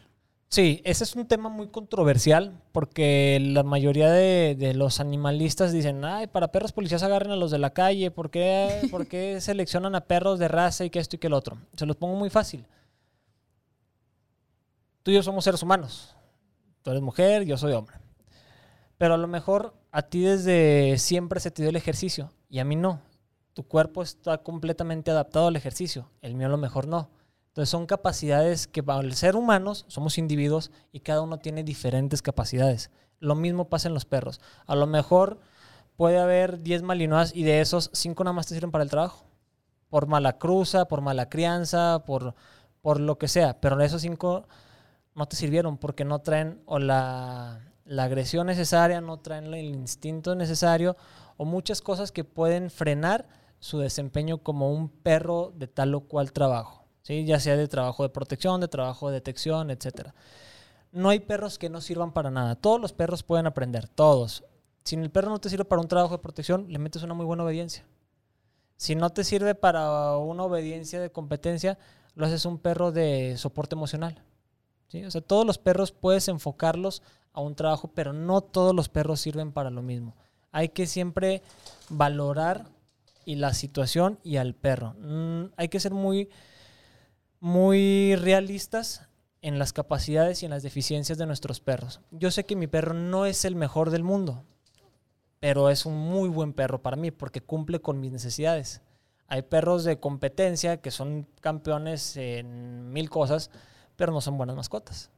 Sí, 0.49 0.81
ese 0.85 1.03
es 1.03 1.15
un 1.15 1.27
tema 1.27 1.49
muy 1.49 1.67
controversial 1.67 2.61
porque 2.71 3.39
la 3.41 3.63
mayoría 3.63 4.09
de, 4.11 4.73
los 4.75 4.99
animalistas 4.99 5.73
dicen, 5.73 6.05
ay, 6.05 6.27
para 6.27 6.51
perros 6.51 6.71
policías 6.71 7.03
agarren 7.03 7.31
a 7.31 7.35
los 7.35 7.51
de 7.51 7.57
la 7.57 7.71
calle, 7.71 8.11
¿por 8.11 8.29
qué, 8.29 8.87
¿por 8.91 9.07
qué 9.07 9.41
seleccionan 9.41 9.95
a 9.95 10.01
perros 10.01 10.39
de 10.39 10.47
raza 10.47 10.85
y 10.85 10.89
que 10.89 10.99
esto 10.99 11.15
y 11.15 11.19
que 11.19 11.27
el 11.27 11.33
otro? 11.33 11.57
Se 11.75 11.85
los 11.85 11.95
pongo 11.95 12.15
muy 12.15 12.29
fácil. 12.29 12.65
Tú 15.03 15.11
y 15.11 15.15
yo 15.15 15.23
somos 15.23 15.43
seres 15.43 15.61
humanos. 15.61 16.15
Tú 16.81 16.91
eres 16.91 17.01
mujer, 17.01 17.43
yo 17.43 17.57
soy 17.57 17.73
hombre. 17.73 17.97
Pero 18.97 19.15
a 19.15 19.17
lo 19.17 19.27
mejor 19.27 19.73
a 19.91 20.03
ti 20.03 20.21
desde 20.21 20.97
siempre 20.97 21.39
se 21.39 21.51
te 21.51 21.61
dio 21.61 21.69
el 21.69 21.75
ejercicio 21.75 22.31
y 22.49 22.59
a 22.59 22.65
mí 22.65 22.75
no. 22.75 23.01
Tu 23.53 23.63
cuerpo 23.63 24.03
está 24.03 24.37
completamente 24.39 25.11
adaptado 25.11 25.47
al 25.47 25.55
ejercicio, 25.55 26.09
el 26.21 26.35
mío 26.35 26.47
a 26.47 26.49
lo 26.51 26.57
mejor 26.57 26.87
no. 26.87 27.09
Entonces 27.55 27.69
son 27.69 27.85
capacidades 27.85 28.67
que 28.67 28.83
al 28.85 29.13
ser 29.13 29.37
humanos 29.37 29.85
somos 29.87 30.17
individuos 30.17 30.71
y 30.91 30.99
cada 30.99 31.21
uno 31.21 31.39
tiene 31.39 31.63
diferentes 31.63 32.21
capacidades. 32.21 32.91
Lo 33.21 33.33
mismo 33.33 33.69
pasa 33.69 33.87
en 33.87 33.93
los 33.93 34.03
perros. 34.03 34.41
A 34.67 34.75
lo 34.75 34.87
mejor 34.87 35.39
puede 35.95 36.19
haber 36.19 36.61
10 36.61 36.81
malinois 36.81 37.33
y 37.33 37.43
de 37.43 37.61
esos 37.61 37.91
5 37.93 38.25
nada 38.25 38.33
más 38.33 38.47
te 38.47 38.55
sirven 38.55 38.71
para 38.71 38.83
el 38.83 38.89
trabajo. 38.89 39.23
Por 39.89 40.05
mala 40.05 40.37
cruza, 40.37 40.89
por 40.89 40.99
mala 40.99 41.29
crianza, 41.29 42.03
por, 42.05 42.35
por 42.81 42.99
lo 42.99 43.17
que 43.17 43.29
sea. 43.29 43.61
Pero 43.61 43.79
esos 43.79 44.01
5 44.01 44.45
no 45.13 45.25
te 45.25 45.37
sirvieron 45.37 45.77
porque 45.77 46.03
no 46.03 46.19
traen 46.19 46.61
o 46.65 46.77
la, 46.77 47.61
la 47.85 48.03
agresión 48.03 48.47
necesaria, 48.47 48.99
no 48.99 49.21
traen 49.21 49.53
el 49.53 49.73
instinto 49.73 50.35
necesario 50.35 50.97
o 51.37 51.45
muchas 51.45 51.79
cosas 51.79 52.11
que 52.11 52.25
pueden 52.25 52.69
frenar 52.69 53.29
su 53.59 53.79
desempeño 53.79 54.39
como 54.39 54.73
un 54.73 54.89
perro 54.89 55.53
de 55.55 55.67
tal 55.67 55.95
o 55.95 56.01
cual 56.01 56.33
trabajo 56.33 56.84
ya 57.07 57.39
sea 57.39 57.55
de 57.55 57.67
trabajo 57.67 58.03
de 58.03 58.09
protección, 58.09 58.61
de 58.61 58.67
trabajo 58.67 59.09
de 59.09 59.15
detección, 59.15 59.69
etc. 59.69 60.09
No 60.91 61.09
hay 61.09 61.19
perros 61.19 61.59
que 61.59 61.69
no 61.69 61.81
sirvan 61.81 62.11
para 62.13 62.31
nada. 62.31 62.55
Todos 62.55 62.81
los 62.81 62.93
perros 62.93 63.23
pueden 63.23 63.45
aprender, 63.45 63.87
todos. 63.87 64.43
Si 64.83 64.95
el 64.95 65.11
perro 65.11 65.29
no 65.29 65.39
te 65.39 65.49
sirve 65.49 65.65
para 65.65 65.81
un 65.81 65.87
trabajo 65.87 66.17
de 66.17 66.23
protección, 66.23 66.65
le 66.69 66.79
metes 66.79 67.03
una 67.03 67.13
muy 67.13 67.25
buena 67.25 67.43
obediencia. 67.43 67.85
Si 68.77 68.95
no 68.95 69.09
te 69.11 69.23
sirve 69.23 69.55
para 69.55 70.17
una 70.17 70.43
obediencia 70.43 70.99
de 70.99 71.11
competencia, 71.11 71.77
lo 72.15 72.25
haces 72.25 72.45
un 72.45 72.57
perro 72.57 72.91
de 72.91 73.35
soporte 73.37 73.75
emocional. 73.75 74.23
¿sí? 74.87 75.03
O 75.05 75.11
sea, 75.11 75.21
todos 75.21 75.45
los 75.45 75.57
perros 75.57 75.91
puedes 75.91 76.27
enfocarlos 76.27 77.01
a 77.33 77.41
un 77.41 77.55
trabajo, 77.55 77.91
pero 77.93 78.13
no 78.13 78.41
todos 78.41 78.75
los 78.75 78.89
perros 78.89 79.19
sirven 79.19 79.51
para 79.51 79.69
lo 79.69 79.81
mismo. 79.81 80.15
Hay 80.51 80.69
que 80.69 80.87
siempre 80.87 81.41
valorar 81.89 82.65
y 83.25 83.35
la 83.35 83.53
situación 83.53 84.19
y 84.23 84.37
al 84.37 84.55
perro. 84.55 84.95
Mm, 84.99 85.51
hay 85.57 85.67
que 85.67 85.79
ser 85.79 85.93
muy 85.93 86.29
muy 87.45 88.15
realistas 88.15 89.07
en 89.43 89.59
las 89.59 89.71
capacidades 89.71 90.41
y 90.41 90.45
en 90.45 90.49
las 90.49 90.63
deficiencias 90.63 91.19
de 91.19 91.27
nuestros 91.27 91.59
perros. 91.59 92.01
Yo 92.09 92.31
sé 92.31 92.43
que 92.43 92.55
mi 92.55 92.65
perro 92.65 92.95
no 92.95 93.27
es 93.27 93.45
el 93.45 93.55
mejor 93.55 93.91
del 93.91 94.03
mundo, 94.03 94.43
pero 95.39 95.69
es 95.69 95.85
un 95.85 95.95
muy 95.95 96.27
buen 96.27 96.53
perro 96.53 96.81
para 96.81 96.97
mí 96.97 97.11
porque 97.11 97.41
cumple 97.41 97.81
con 97.81 97.99
mis 97.99 98.11
necesidades. 98.11 98.81
Hay 99.27 99.43
perros 99.43 99.83
de 99.83 99.99
competencia 99.99 100.77
que 100.81 100.89
son 100.89 101.27
campeones 101.39 102.17
en 102.17 102.91
mil 102.91 103.11
cosas, 103.11 103.51
pero 103.95 104.11
no 104.11 104.21
son 104.21 104.39
buenas 104.39 104.55
mascotas. 104.55 105.11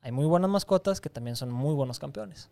Hay 0.00 0.10
muy 0.10 0.24
buenas 0.24 0.48
mascotas 0.48 1.02
que 1.02 1.10
también 1.10 1.36
son 1.36 1.50
muy 1.50 1.74
buenos 1.74 1.98
campeones. 1.98 2.48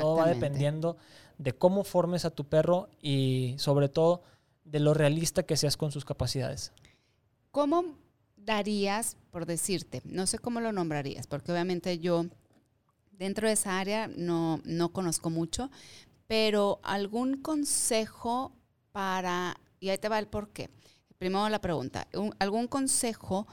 Todo 0.00 0.16
va 0.16 0.26
dependiendo 0.26 0.96
de 1.36 1.52
cómo 1.52 1.84
formes 1.84 2.24
a 2.24 2.30
tu 2.30 2.48
perro 2.48 2.88
y 3.02 3.56
sobre 3.58 3.90
todo 3.90 4.22
de 4.64 4.80
lo 4.80 4.94
realista 4.94 5.42
que 5.42 5.58
seas 5.58 5.76
con 5.76 5.92
sus 5.92 6.06
capacidades. 6.06 6.72
¿Cómo 7.50 8.00
darías, 8.44 9.16
por 9.30 9.46
decirte, 9.46 10.02
no 10.04 10.26
sé 10.26 10.38
cómo 10.38 10.60
lo 10.60 10.72
nombrarías, 10.72 11.26
porque 11.26 11.52
obviamente 11.52 11.98
yo 11.98 12.26
dentro 13.12 13.46
de 13.46 13.54
esa 13.54 13.78
área 13.78 14.08
no, 14.08 14.60
no 14.64 14.92
conozco 14.92 15.30
mucho, 15.30 15.70
pero 16.26 16.80
algún 16.82 17.40
consejo 17.42 18.52
para, 18.92 19.56
y 19.80 19.90
ahí 19.90 19.98
te 19.98 20.08
va 20.08 20.18
el 20.18 20.26
por 20.26 20.50
qué. 20.50 20.70
Primero 21.18 21.48
la 21.48 21.60
pregunta, 21.60 22.08
¿algún 22.40 22.66
consejo 22.66 23.46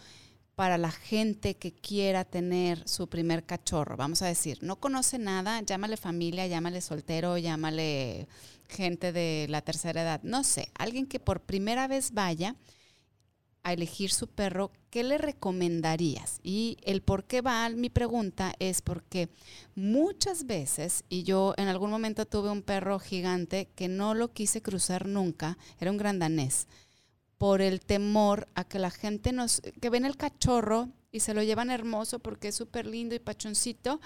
para 0.56 0.78
la 0.78 0.91
gente 0.91 1.56
que 1.56 1.71
quiera 1.71 2.25
tener 2.25 2.88
su 2.88 3.08
primer 3.08 3.45
cachorro? 3.45 3.95
Vamos 3.95 4.21
a 4.21 4.28
decir, 4.28 4.58
no 4.62 4.78
conoce 4.78 5.19
nada, 5.19 5.62
llámale 5.62 5.97
familia, 5.97 6.47
llámale 6.47 6.82
soltero, 6.82 7.38
llámale 7.38 8.28
gente 8.67 9.12
de 9.12 9.45
la 9.49 9.62
tercera 9.62 10.02
edad, 10.02 10.21
no 10.23 10.43
sé, 10.43 10.71
alguien 10.75 11.06
que 11.06 11.19
por 11.19 11.41
primera 11.41 11.88
vez 11.88 12.12
vaya 12.12 12.56
a 13.63 13.73
elegir 13.73 14.11
su 14.11 14.27
perro, 14.27 14.71
¿qué 14.89 15.03
le 15.03 15.17
recomendarías? 15.17 16.39
Y 16.43 16.77
el 16.83 17.01
por 17.01 17.25
qué 17.25 17.41
va 17.41 17.69
mi 17.69 17.89
pregunta 17.89 18.53
es 18.59 18.81
porque 18.81 19.29
muchas 19.75 20.45
veces, 20.45 21.03
y 21.09 21.23
yo 21.23 21.53
en 21.57 21.67
algún 21.67 21.91
momento 21.91 22.25
tuve 22.25 22.49
un 22.49 22.61
perro 22.61 22.99
gigante 22.99 23.69
que 23.75 23.87
no 23.87 24.13
lo 24.13 24.31
quise 24.31 24.61
cruzar 24.61 25.07
nunca, 25.07 25.57
era 25.79 25.91
un 25.91 25.97
gran 25.97 26.19
danés, 26.19 26.67
por 27.37 27.61
el 27.61 27.79
temor 27.79 28.47
a 28.55 28.63
que 28.63 28.79
la 28.79 28.91
gente 28.91 29.31
nos, 29.31 29.61
que 29.61 29.89
ven 29.89 30.05
el 30.05 30.17
cachorro 30.17 30.89
y 31.11 31.21
se 31.21 31.33
lo 31.33 31.41
llevan 31.41 31.69
hermoso 31.69 32.19
porque 32.19 32.49
es 32.49 32.55
súper 32.55 32.85
lindo 32.85 33.15
y 33.15 33.19
pachoncito, 33.19 33.99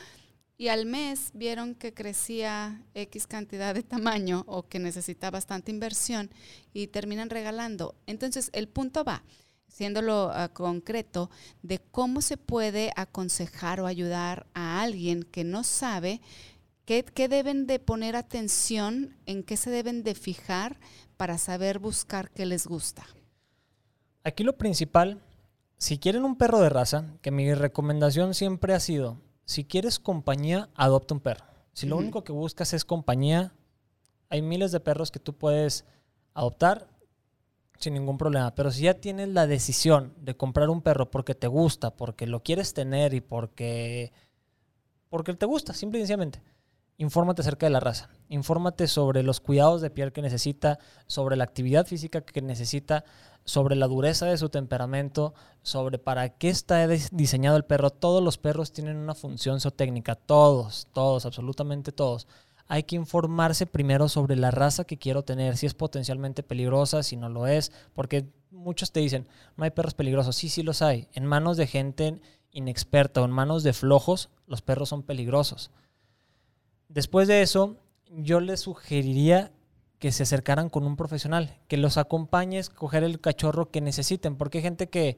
y 0.55 0.67
al 0.67 0.85
mes 0.85 1.31
vieron 1.33 1.73
que 1.73 1.93
crecía 1.93 2.85
X 2.93 3.25
cantidad 3.27 3.73
de 3.73 3.83
tamaño 3.83 4.43
o 4.47 4.67
que 4.67 4.79
necesita 4.79 5.31
bastante 5.31 5.71
inversión 5.71 6.29
y 6.73 6.87
terminan 6.87 7.31
regalando. 7.31 7.95
Entonces, 8.05 8.49
el 8.53 8.67
punto 8.67 9.03
va, 9.03 9.23
siéndolo 9.73 10.27
uh, 10.27 10.53
concreto, 10.53 11.31
de 11.63 11.79
cómo 11.79 12.21
se 12.21 12.37
puede 12.37 12.93
aconsejar 12.95 13.81
o 13.81 13.87
ayudar 13.87 14.45
a 14.53 14.81
alguien 14.81 15.23
que 15.23 15.43
no 15.43 15.63
sabe 15.63 16.21
qué, 16.85 17.03
deben 17.27 17.65
de 17.65 17.79
poner 17.79 18.15
atención, 18.15 19.17
en 19.25 19.43
qué 19.43 19.57
se 19.57 19.71
deben 19.71 20.03
de 20.03 20.13
fijar 20.13 20.79
para 21.17 21.39
saber 21.39 21.79
buscar 21.79 22.29
qué 22.29 22.45
les 22.45 22.67
gusta. 22.67 23.03
Aquí 24.23 24.43
lo 24.43 24.57
principal, 24.57 25.19
si 25.77 25.97
quieren 25.97 26.23
un 26.23 26.37
perro 26.37 26.59
de 26.59 26.69
raza, 26.69 27.05
que 27.23 27.31
mi 27.31 27.51
recomendación 27.55 28.35
siempre 28.35 28.75
ha 28.75 28.79
sido, 28.79 29.17
si 29.45 29.63
quieres 29.63 29.97
compañía, 29.97 30.69
adopta 30.75 31.15
un 31.15 31.19
perro. 31.19 31.45
Si 31.73 31.87
lo 31.87 31.97
único 31.97 32.23
que 32.23 32.31
buscas 32.31 32.73
es 32.73 32.85
compañía, 32.85 33.53
hay 34.29 34.43
miles 34.43 34.71
de 34.71 34.79
perros 34.79 35.09
que 35.09 35.19
tú 35.19 35.33
puedes 35.33 35.83
adoptar 36.35 36.87
sin 37.79 37.93
ningún 37.93 38.17
problema. 38.17 38.53
Pero 38.55 38.71
si 38.71 38.83
ya 38.83 38.95
tienes 38.95 39.29
la 39.29 39.47
decisión 39.47 40.13
de 40.17 40.35
comprar 40.35 40.69
un 40.69 40.81
perro 40.81 41.09
porque 41.11 41.35
te 41.35 41.47
gusta, 41.47 41.91
porque 41.91 42.27
lo 42.27 42.41
quieres 42.41 42.73
tener 42.73 43.13
y 43.13 43.21
porque, 43.21 44.11
porque 45.09 45.33
te 45.33 45.45
gusta, 45.45 45.73
simple 45.73 45.99
y 45.99 46.01
sencillamente, 46.01 46.41
infórmate 46.97 47.41
acerca 47.41 47.65
de 47.65 47.71
la 47.71 47.79
raza. 47.79 48.09
Infórmate 48.29 48.87
sobre 48.87 49.23
los 49.23 49.39
cuidados 49.39 49.81
de 49.81 49.89
piel 49.89 50.11
que 50.11 50.21
necesita, 50.21 50.79
sobre 51.07 51.35
la 51.35 51.43
actividad 51.43 51.85
física 51.85 52.21
que 52.21 52.41
necesita, 52.41 53.03
sobre 53.45 53.75
la 53.75 53.87
dureza 53.87 54.25
de 54.25 54.37
su 54.37 54.49
temperamento, 54.49 55.33
sobre 55.61 55.99
para 55.99 56.29
qué 56.29 56.49
está 56.49 56.87
diseñado 56.87 57.57
el 57.57 57.65
perro. 57.65 57.89
Todos 57.89 58.23
los 58.23 58.37
perros 58.37 58.71
tienen 58.71 58.97
una 58.97 59.15
función 59.15 59.59
zootécnica, 59.59 60.15
todos, 60.15 60.87
todos, 60.93 61.25
absolutamente 61.25 61.91
todos 61.91 62.27
hay 62.67 62.83
que 62.83 62.95
informarse 62.95 63.65
primero 63.65 64.09
sobre 64.09 64.35
la 64.35 64.51
raza 64.51 64.85
que 64.85 64.97
quiero 64.97 65.23
tener, 65.23 65.57
si 65.57 65.65
es 65.65 65.73
potencialmente 65.73 66.43
peligrosa, 66.43 67.03
si 67.03 67.17
no 67.17 67.29
lo 67.29 67.47
es, 67.47 67.71
porque 67.93 68.25
muchos 68.51 68.91
te 68.91 68.99
dicen, 68.99 69.27
no 69.57 69.63
hay 69.63 69.71
perros 69.71 69.93
peligrosos. 69.93 70.35
Sí, 70.35 70.49
sí 70.49 70.63
los 70.63 70.81
hay. 70.81 71.07
En 71.13 71.25
manos 71.25 71.57
de 71.57 71.67
gente 71.67 72.21
inexperta 72.51 73.21
o 73.21 73.25
en 73.25 73.31
manos 73.31 73.63
de 73.63 73.73
flojos, 73.73 74.29
los 74.47 74.61
perros 74.61 74.89
son 74.89 75.03
peligrosos. 75.03 75.71
Después 76.87 77.27
de 77.27 77.41
eso, 77.41 77.77
yo 78.09 78.39
les 78.39 78.61
sugeriría 78.61 79.51
que 79.99 80.11
se 80.11 80.23
acercaran 80.23 80.69
con 80.69 80.85
un 80.85 80.95
profesional, 80.95 81.57
que 81.67 81.77
los 81.77 81.97
acompañe 81.97 82.57
a 82.57 82.59
escoger 82.59 83.03
el 83.03 83.19
cachorro 83.19 83.71
que 83.71 83.81
necesiten, 83.81 84.35
porque 84.35 84.59
hay 84.59 84.63
gente 84.63 84.89
que, 84.89 85.17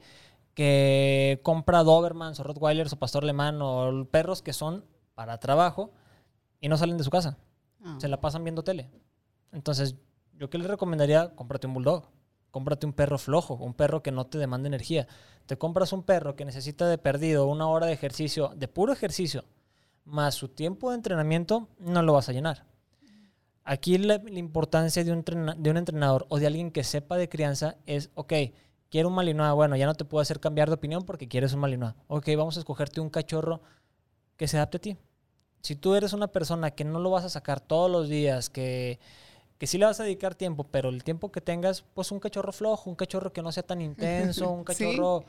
que 0.54 1.40
compra 1.42 1.82
Dobermans 1.82 2.40
o 2.40 2.44
Rottweilers 2.44 2.92
o 2.92 2.98
Pastor 2.98 3.24
Alemán 3.24 3.60
o 3.60 4.06
perros 4.10 4.42
que 4.42 4.52
son 4.52 4.84
para 5.14 5.38
trabajo, 5.38 5.90
y 6.66 6.68
no 6.68 6.76
salen 6.76 6.98
de 6.98 7.04
su 7.04 7.10
casa. 7.10 7.38
Ah. 7.84 7.96
Se 8.00 8.08
la 8.08 8.20
pasan 8.20 8.42
viendo 8.42 8.64
tele. 8.64 8.90
Entonces, 9.52 9.94
yo 10.36 10.50
qué 10.50 10.58
les 10.58 10.66
recomendaría, 10.66 11.32
cómprate 11.36 11.68
un 11.68 11.74
bulldog, 11.74 12.08
cómprate 12.50 12.86
un 12.86 12.92
perro 12.92 13.18
flojo, 13.18 13.54
un 13.54 13.72
perro 13.72 14.02
que 14.02 14.10
no 14.10 14.26
te 14.26 14.36
demande 14.36 14.66
energía. 14.66 15.06
Te 15.46 15.56
compras 15.56 15.92
un 15.92 16.02
perro 16.02 16.34
que 16.34 16.44
necesita 16.44 16.88
de 16.88 16.98
perdido 16.98 17.46
una 17.46 17.68
hora 17.68 17.86
de 17.86 17.92
ejercicio, 17.92 18.52
de 18.56 18.66
puro 18.66 18.92
ejercicio, 18.92 19.44
más 20.04 20.34
su 20.34 20.48
tiempo 20.48 20.90
de 20.90 20.96
entrenamiento, 20.96 21.68
no 21.78 22.02
lo 22.02 22.14
vas 22.14 22.28
a 22.28 22.32
llenar. 22.32 22.64
Aquí 23.62 23.96
la, 23.98 24.20
importancia 24.26 25.04
de 25.04 25.12
un, 25.12 25.22
de 25.22 25.70
un 25.70 25.76
entrenador 25.76 26.26
o 26.30 26.40
de 26.40 26.48
alguien 26.48 26.72
que 26.72 26.82
sepa 26.82 27.16
de 27.16 27.28
crianza 27.28 27.76
es, 27.86 28.10
ok, 28.14 28.32
quiero 28.90 29.08
un 29.08 29.14
Malinois. 29.14 29.54
Bueno, 29.54 29.76
ya 29.76 29.86
no 29.86 29.94
te 29.94 30.04
puedo 30.04 30.20
hacer 30.20 30.40
cambiar 30.40 30.66
de 30.66 30.74
opinión 30.74 31.04
porque 31.04 31.28
quieres 31.28 31.52
un 31.52 31.60
Malinois. 31.60 31.94
Ok, 32.08 32.26
vamos 32.36 32.56
a 32.56 32.60
escogerte 32.60 33.00
un 33.00 33.10
cachorro 33.10 33.60
que 34.36 34.48
se 34.48 34.56
adapte 34.56 34.78
a 34.78 34.80
ti. 34.80 34.96
Si 35.62 35.76
tú 35.76 35.94
eres 35.94 36.12
una 36.12 36.28
persona 36.28 36.70
que 36.70 36.84
no 36.84 37.00
lo 37.00 37.10
vas 37.10 37.24
a 37.24 37.28
sacar 37.28 37.60
todos 37.60 37.90
los 37.90 38.08
días, 38.08 38.50
que, 38.50 38.98
que 39.58 39.66
sí 39.66 39.78
le 39.78 39.86
vas 39.86 39.98
a 40.00 40.04
dedicar 40.04 40.34
tiempo, 40.34 40.64
pero 40.64 40.88
el 40.88 41.02
tiempo 41.02 41.32
que 41.32 41.40
tengas, 41.40 41.84
pues 41.94 42.12
un 42.12 42.20
cachorro 42.20 42.52
flojo, 42.52 42.88
un 42.88 42.96
cachorro 42.96 43.32
que 43.32 43.42
no 43.42 43.50
sea 43.52 43.62
tan 43.62 43.80
intenso, 43.80 44.50
un 44.52 44.64
cachorro 44.64 45.24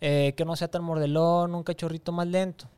eh, 0.00 0.34
que 0.36 0.44
no 0.44 0.56
sea 0.56 0.68
tan 0.68 0.82
mordelón, 0.82 1.54
un 1.54 1.62
cachorrito 1.62 2.12
más 2.12 2.26
lento. 2.26 2.68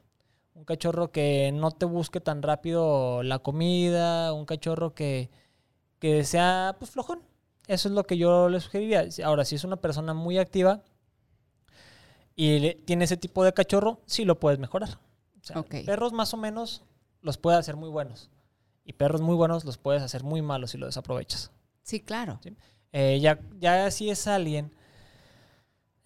Un 0.55 0.65
cachorro 0.65 1.11
que 1.11 1.51
no 1.53 1.73
te 1.73 1.85
busque 1.85 2.21
tan 2.21 2.43
rápido 2.43 3.23
la 3.23 3.41
comida, 3.41 4.33
un 4.33 4.45
cachorro 4.45 4.95
que, 4.95 5.31
que 5.99 6.25
sea 6.25 6.77
pues 6.79 6.91
flojón. 6.91 7.23
Eso 7.67 7.89
es 7.89 7.95
lo 7.95 8.05
que 8.05 8.17
yo 8.17 8.49
le 8.49 8.61
sugeriría. 8.61 9.07
Ahora, 9.25 9.45
si 9.45 9.55
es 9.57 9.65
una 9.65 9.77
persona 9.77 10.15
muy 10.15 10.39
activa 10.39 10.83
y 12.37 12.75
tiene 12.85 13.05
ese 13.05 13.17
tipo 13.17 13.45
de 13.45 13.53
cachorro, 13.53 14.01
sí 14.07 14.25
lo 14.25 14.39
puedes 14.39 14.59
mejorar. 14.59 14.99
Perros 15.85 16.13
más 16.13 16.33
o 16.35 16.37
menos 16.37 16.83
los 17.25 17.39
puedes 17.39 17.59
hacer 17.59 17.75
muy 17.75 17.89
buenos. 17.89 18.31
Y 18.85 18.93
perros 18.93 19.21
muy 19.21 19.35
buenos 19.35 19.65
los 19.65 19.79
puedes 19.79 20.03
hacer 20.03 20.23
muy 20.23 20.43
malos 20.43 20.71
si 20.71 20.79
lo 20.79 20.87
desaprovechas. 20.87 21.51
Sí, 21.83 22.01
claro. 22.01 22.39
Eh, 22.93 23.19
ya, 23.21 23.41
ya 23.59 23.91
si 23.91 24.11
es 24.11 24.29
alguien 24.29 24.71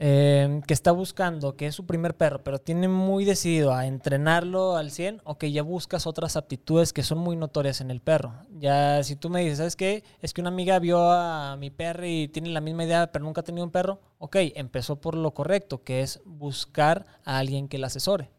Em, 0.01 0.63
que 0.63 0.75
está 0.75 0.93
buscando, 0.93 1.57
que 1.57 1.67
es 1.67 1.75
su 1.75 1.85
primer 1.85 2.17
perro, 2.17 2.45
pero 2.45 2.61
tiene 2.61 2.87
muy 2.87 3.25
decidido 3.25 3.75
a 3.75 3.85
entrenarlo 3.85 4.77
al 4.77 4.93
100, 4.93 5.21
o 5.25 5.39
que 5.39 5.51
ya 5.51 5.63
buscas 5.63 6.07
otras 6.07 6.37
aptitudes 6.37 6.93
que 6.93 7.03
son 7.03 7.19
muy 7.19 7.35
notorias 7.35 7.81
en 7.81 7.91
el 7.91 8.01
perro. 8.01 8.33
Ya 8.61 9.03
si 9.03 9.17
tú 9.17 9.29
me 9.29 9.41
dices, 9.41 9.59
¿sabes 9.59 9.75
qué? 9.75 10.05
Es 10.21 10.33
que 10.33 10.41
una 10.41 10.51
amiga 10.51 10.79
vio 10.79 11.11
a 11.11 11.57
mi 11.57 11.71
perro 11.71 12.07
y 12.07 12.29
tiene 12.29 12.51
la 12.51 12.61
misma 12.61 12.85
idea, 12.85 13.11
pero 13.11 13.25
nunca 13.25 13.41
ha 13.41 13.45
tenido 13.45 13.65
un 13.65 13.73
perro. 13.73 14.01
Ok, 14.19 14.37
empezó 14.55 15.01
por 15.01 15.17
lo 15.17 15.35
correcto, 15.35 15.83
que 15.83 16.03
es 16.03 16.21
buscar 16.25 17.05
a 17.25 17.39
alguien 17.39 17.67
que 17.67 17.79
la 17.79 17.89
asesore. 17.89 18.31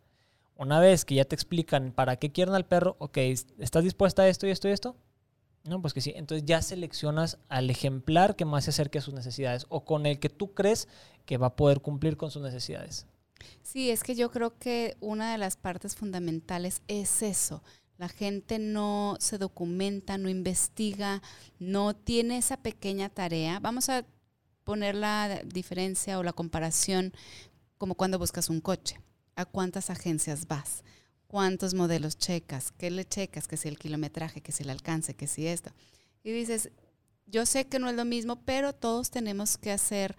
Una 0.59 0.81
vez 0.81 1.05
que 1.05 1.15
ya 1.15 1.23
te 1.23 1.35
explican 1.35 1.93
para 1.93 2.17
qué 2.17 2.33
quieren 2.33 2.53
al 2.53 2.65
perro, 2.65 2.97
ok, 2.99 3.17
¿estás 3.59 3.81
dispuesta 3.81 4.23
a 4.23 4.27
esto 4.27 4.45
y 4.45 4.49
esto 4.49 4.67
y 4.67 4.71
esto? 4.71 4.97
No, 5.63 5.81
pues 5.81 5.93
que 5.93 6.01
sí. 6.01 6.11
Entonces 6.17 6.45
ya 6.45 6.61
seleccionas 6.61 7.37
al 7.47 7.69
ejemplar 7.69 8.35
que 8.35 8.43
más 8.43 8.65
se 8.65 8.71
acerque 8.71 8.97
a 8.97 9.01
sus 9.01 9.13
necesidades 9.13 9.65
o 9.69 9.85
con 9.85 10.05
el 10.05 10.19
que 10.19 10.27
tú 10.27 10.53
crees 10.53 10.89
que 11.25 11.37
va 11.37 11.47
a 11.47 11.55
poder 11.55 11.79
cumplir 11.79 12.17
con 12.17 12.29
sus 12.29 12.41
necesidades. 12.41 13.07
Sí, 13.63 13.89
es 13.89 14.03
que 14.03 14.15
yo 14.15 14.31
creo 14.31 14.57
que 14.57 14.97
una 14.99 15.31
de 15.31 15.37
las 15.37 15.55
partes 15.55 15.95
fundamentales 15.95 16.81
es 16.89 17.21
eso. 17.21 17.63
La 17.97 18.09
gente 18.09 18.59
no 18.59 19.15
se 19.21 19.37
documenta, 19.37 20.17
no 20.17 20.27
investiga, 20.27 21.21
no 21.57 21.95
tiene 21.95 22.37
esa 22.37 22.57
pequeña 22.57 23.07
tarea. 23.07 23.61
Vamos 23.61 23.87
a 23.87 24.05
poner 24.65 24.95
la 24.95 25.41
diferencia 25.45 26.19
o 26.19 26.23
la 26.23 26.33
comparación 26.33 27.13
como 27.77 27.95
cuando 27.95 28.19
buscas 28.19 28.49
un 28.49 28.59
coche. 28.59 28.99
¿A 29.39 29.45
cuántas 29.45 29.89
agencias 29.89 30.47
vas? 30.47 30.83
cuántos 31.29 31.75
modelos 31.75 32.17
checas, 32.17 32.73
qué 32.75 32.89
le 32.89 33.05
checas, 33.05 33.47
que 33.47 33.55
si 33.55 33.67
el 33.67 33.77
kilometraje, 33.77 34.41
que 34.41 34.51
si 34.51 34.63
el 34.63 34.71
alcance, 34.71 35.13
que 35.13 35.27
si 35.27 35.45
esto. 35.45 35.69
Y 36.23 36.31
dices, 36.31 36.71
yo 37.27 37.45
sé 37.45 37.67
que 37.67 37.77
no 37.77 37.87
es 37.87 37.95
lo 37.95 38.03
mismo, 38.03 38.41
pero 38.45 38.73
todos 38.73 39.11
tenemos 39.11 39.57
que 39.57 39.71
hacer 39.71 40.17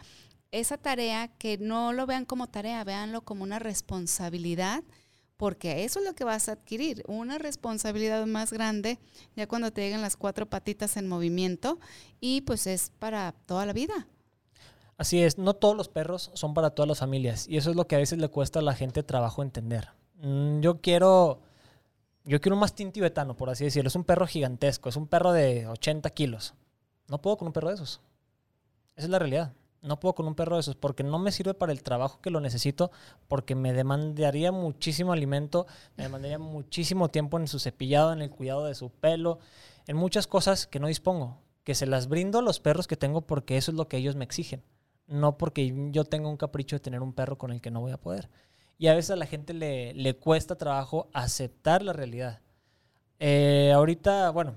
esa 0.53 0.79
tarea 0.79 1.27
que 1.27 1.59
no 1.59 1.93
lo 1.93 2.07
vean 2.07 2.25
como 2.25 2.47
tarea, 2.47 2.85
véanlo 2.85 3.23
como 3.23 3.43
una 3.43 3.59
responsabilidad, 3.59 4.85
porque 5.37 5.85
eso 5.85 5.99
es 5.99 6.05
lo 6.05 6.15
que 6.15 6.23
vas 6.23 6.49
a 6.49 6.53
adquirir, 6.53 7.03
una 7.09 7.39
responsabilidad 7.39 8.25
más 8.27 8.53
grande 8.53 9.01
ya 9.35 9.49
cuando 9.49 9.73
te 9.73 9.81
lleguen 9.81 10.03
las 10.03 10.17
cuatro 10.17 10.49
patitas 10.49 10.97
en 10.97 11.09
movimiento 11.09 11.81
y 12.21 12.43
pues 12.43 12.69
es 12.69 12.93
para 13.01 13.33
toda 13.47 13.67
la 13.67 13.73
vida. 13.73 14.07
Así 15.01 15.23
es, 15.23 15.39
no 15.39 15.55
todos 15.55 15.75
los 15.75 15.89
perros 15.89 16.31
son 16.35 16.53
para 16.53 16.73
todas 16.73 16.87
las 16.87 16.99
familias 16.99 17.49
y 17.49 17.57
eso 17.57 17.71
es 17.71 17.77
lo 17.77 17.87
que 17.87 17.97
a 17.97 17.99
veces 17.99 18.19
le 18.19 18.29
cuesta 18.29 18.59
a 18.59 18.63
la 18.63 18.75
gente 18.75 19.03
trabajo 19.03 19.43
entender. 19.43 19.89
Mm, 20.17 20.61
yo 20.61 20.83
quiero. 20.83 21.41
Yo 22.27 22.39
quiero 22.43 22.55
un 22.55 22.61
mastín 22.61 22.93
tibetano, 22.93 23.35
por 23.35 23.49
así 23.49 23.65
decirlo. 23.65 23.89
Es 23.89 23.97
un 23.97 24.05
perro 24.05 24.27
gigantesco, 24.27 24.91
es 24.91 24.97
un 24.97 25.07
perro 25.07 25.33
de 25.33 25.67
80 25.67 26.11
kilos. 26.11 26.53
No 27.09 27.23
puedo 27.23 27.39
con 27.39 27.47
un 27.47 27.55
perro 27.55 27.69
de 27.69 27.77
esos. 27.77 28.03
Esa 28.95 29.07
es 29.07 29.09
la 29.09 29.19
realidad. 29.19 29.55
No 29.81 29.99
puedo 29.99 30.15
con 30.15 30.27
un 30.27 30.35
perro 30.35 30.57
de 30.57 30.61
esos 30.61 30.77
porque 30.77 31.03
no 31.03 31.19
me 31.19 31.33
sirve 31.33 31.55
para 31.55 31.73
el 31.73 31.83
trabajo 31.83 32.21
que 32.21 32.29
lo 32.29 32.43
necesito, 32.43 32.91
porque 33.27 33.55
me 33.55 33.73
demandaría 33.73 34.53
muchísimo 34.53 35.15
alimento, 35.15 35.67
me 35.97 36.05
demandaría 36.05 36.39
muchísimo 36.39 37.09
tiempo 37.09 37.39
en 37.39 37.49
su 37.49 37.59
cepillado, 37.59 38.13
en 38.13 38.21
el 38.21 38.29
cuidado 38.29 38.67
de 38.67 38.75
su 38.75 38.91
pelo, 38.91 39.39
en 39.87 39.97
muchas 39.97 40.27
cosas 40.27 40.67
que 40.67 40.79
no 40.79 40.89
dispongo, 40.89 41.39
que 41.65 41.75
se 41.75 41.87
las 41.87 42.07
brindo 42.07 42.41
a 42.41 42.43
los 42.43 42.61
perros 42.61 42.87
que 42.87 42.97
tengo 42.97 43.23
porque 43.23 43.57
eso 43.57 43.71
es 43.71 43.79
lo 43.79 43.89
que 43.89 43.97
ellos 43.97 44.15
me 44.15 44.25
exigen, 44.27 44.63
no 45.11 45.37
porque 45.37 45.91
yo 45.91 46.05
tenga 46.05 46.29
un 46.29 46.37
capricho 46.37 46.77
de 46.77 46.81
tener 46.81 47.03
un 47.03 47.13
perro 47.13 47.37
con 47.37 47.51
el 47.53 47.61
que 47.61 47.71
no 47.71 47.81
voy 47.81 47.93
a 47.93 48.01
poder. 48.01 48.31
Y 48.79 48.87
a 48.87 48.95
veces 48.95 49.11
a 49.11 49.17
la 49.17 49.27
gente 49.27 49.53
le, 49.53 49.93
le 49.93 50.17
cuesta 50.17 50.57
trabajo 50.57 51.11
aceptar 51.13 51.83
la 51.83 51.93
realidad. 51.93 52.41
Eh, 53.19 53.73
ahorita, 53.75 54.31
bueno, 54.31 54.55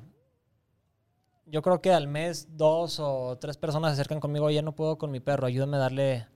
yo 1.45 1.61
creo 1.61 1.81
que 1.81 1.91
al 1.91 2.07
mes 2.07 2.55
dos 2.55 2.99
o 2.99 3.37
tres 3.39 3.57
personas 3.57 3.91
se 3.91 3.93
acercan 3.93 4.19
conmigo, 4.21 4.49
ya 4.49 4.61
no 4.61 4.75
puedo 4.75 4.97
con 4.97 5.11
mi 5.11 5.19
perro, 5.19 5.47
ayúdame 5.47 5.77
a 5.77 5.81
darle 5.81 6.27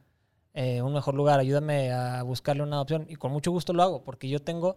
eh, 0.54 0.82
un 0.82 0.94
mejor 0.94 1.16
lugar, 1.16 1.40
ayúdame 1.40 1.92
a 1.92 2.22
buscarle 2.24 2.64
una 2.64 2.82
opción. 2.82 3.06
Y 3.08 3.16
con 3.16 3.32
mucho 3.32 3.52
gusto 3.52 3.74
lo 3.74 3.84
hago, 3.84 4.04
porque 4.04 4.28
yo 4.28 4.42
tengo 4.42 4.76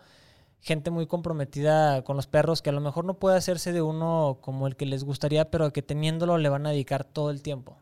gente 0.61 0.90
muy 0.90 1.07
comprometida 1.07 2.05
con 2.05 2.16
los 2.16 2.26
perros 2.26 2.62
que 2.62 2.70
a 2.70 2.72
lo 2.72 2.81
mejor 2.81 3.05
no 3.05 3.18
puede 3.18 3.37
hacerse 3.37 3.72
de 3.72 3.83
uno 3.83 4.38
como 4.42 4.66
el 4.66 4.76
que 4.76 4.87
les 4.87 5.05
gustaría, 5.05 5.50
pero 5.50 5.72
que 5.72 5.83
teniéndolo 5.83 6.38
le 6.38 6.48
van 6.48 6.66
a 6.66 6.70
dedicar 6.70 7.05
todo 7.05 7.31
el 7.31 7.42
tiempo. 7.42 7.79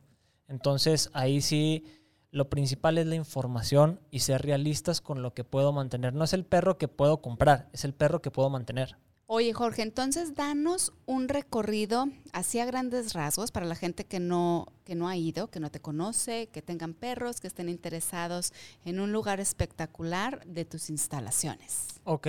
Entonces 0.48 1.10
ahí 1.12 1.40
sí 1.40 1.84
lo 2.30 2.50
principal 2.50 2.98
es 2.98 3.06
la 3.06 3.14
información 3.14 4.00
y 4.10 4.20
ser 4.20 4.42
realistas 4.42 5.00
con 5.00 5.22
lo 5.22 5.32
que 5.32 5.44
puedo 5.44 5.72
mantener. 5.72 6.14
No 6.14 6.24
es 6.24 6.32
el 6.32 6.44
perro 6.44 6.78
que 6.78 6.88
puedo 6.88 7.22
comprar, 7.22 7.68
es 7.72 7.84
el 7.84 7.94
perro 7.94 8.20
que 8.20 8.30
puedo 8.30 8.50
mantener. 8.50 8.96
Oye, 9.30 9.52
Jorge, 9.52 9.82
entonces 9.82 10.34
danos 10.34 10.94
un 11.04 11.28
recorrido 11.28 12.06
hacia 12.32 12.64
grandes 12.64 13.12
rasgos 13.12 13.52
para 13.52 13.66
la 13.66 13.74
gente 13.74 14.06
que 14.06 14.20
no, 14.20 14.68
que 14.84 14.94
no 14.94 15.06
ha 15.06 15.16
ido, 15.16 15.48
que 15.48 15.60
no 15.60 15.70
te 15.70 15.80
conoce, 15.80 16.46
que 16.46 16.62
tengan 16.62 16.94
perros, 16.94 17.38
que 17.38 17.46
estén 17.46 17.68
interesados 17.68 18.54
en 18.86 19.00
un 19.00 19.12
lugar 19.12 19.38
espectacular 19.38 20.46
de 20.46 20.64
tus 20.64 20.88
instalaciones. 20.88 21.88
Ok. 22.04 22.26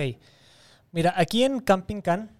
Mira, 0.92 1.14
aquí 1.16 1.42
en 1.42 1.60
Camping 1.60 2.02
Can, 2.02 2.36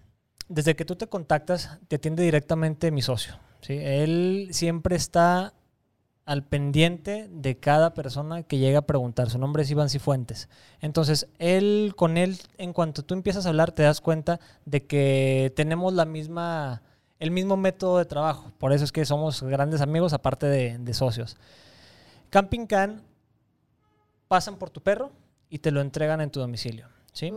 desde 0.47 0.75
que 0.75 0.85
tú 0.85 0.95
te 0.95 1.07
contactas, 1.07 1.79
te 1.87 1.95
atiende 1.95 2.21
directamente 2.21 2.91
mi 2.91 3.01
socio. 3.01 3.39
¿sí? 3.61 3.73
Él 3.73 4.49
siempre 4.51 4.95
está 4.95 5.55
al 6.25 6.43
pendiente 6.43 7.27
de 7.31 7.57
cada 7.57 7.93
persona 7.93 8.43
que 8.43 8.57
llega 8.57 8.79
a 8.79 8.87
preguntar. 8.87 9.29
Su 9.29 9.39
nombre 9.39 9.63
es 9.63 9.71
Iván 9.71 9.89
Cifuentes. 9.89 10.49
Entonces, 10.79 11.27
él, 11.39 11.93
con 11.95 12.17
él, 12.17 12.39
en 12.57 12.73
cuanto 12.73 13.03
tú 13.03 13.13
empiezas 13.13 13.45
a 13.45 13.49
hablar, 13.49 13.71
te 13.71 13.83
das 13.83 14.01
cuenta 14.01 14.39
de 14.65 14.85
que 14.85 15.51
tenemos 15.55 15.93
la 15.93 16.05
misma, 16.05 16.83
el 17.19 17.31
mismo 17.31 17.57
método 17.57 17.97
de 17.97 18.05
trabajo. 18.05 18.51
Por 18.59 18.71
eso 18.71 18.83
es 18.83 18.91
que 18.91 19.05
somos 19.05 19.41
grandes 19.43 19.81
amigos, 19.81 20.13
aparte 20.13 20.45
de, 20.45 20.93
socios. 20.93 21.37
Camping 22.29 22.65
Can 22.65 23.01
pasan 24.27 24.57
por 24.57 24.69
tu 24.69 24.81
perro 24.81 25.11
y 25.49 25.59
te 25.59 25.71
lo 25.71 25.81
entregan 25.81 26.21
en 26.21 26.29
tu 26.29 26.39
domicilio. 26.39 26.87
¿sí? 27.11 27.33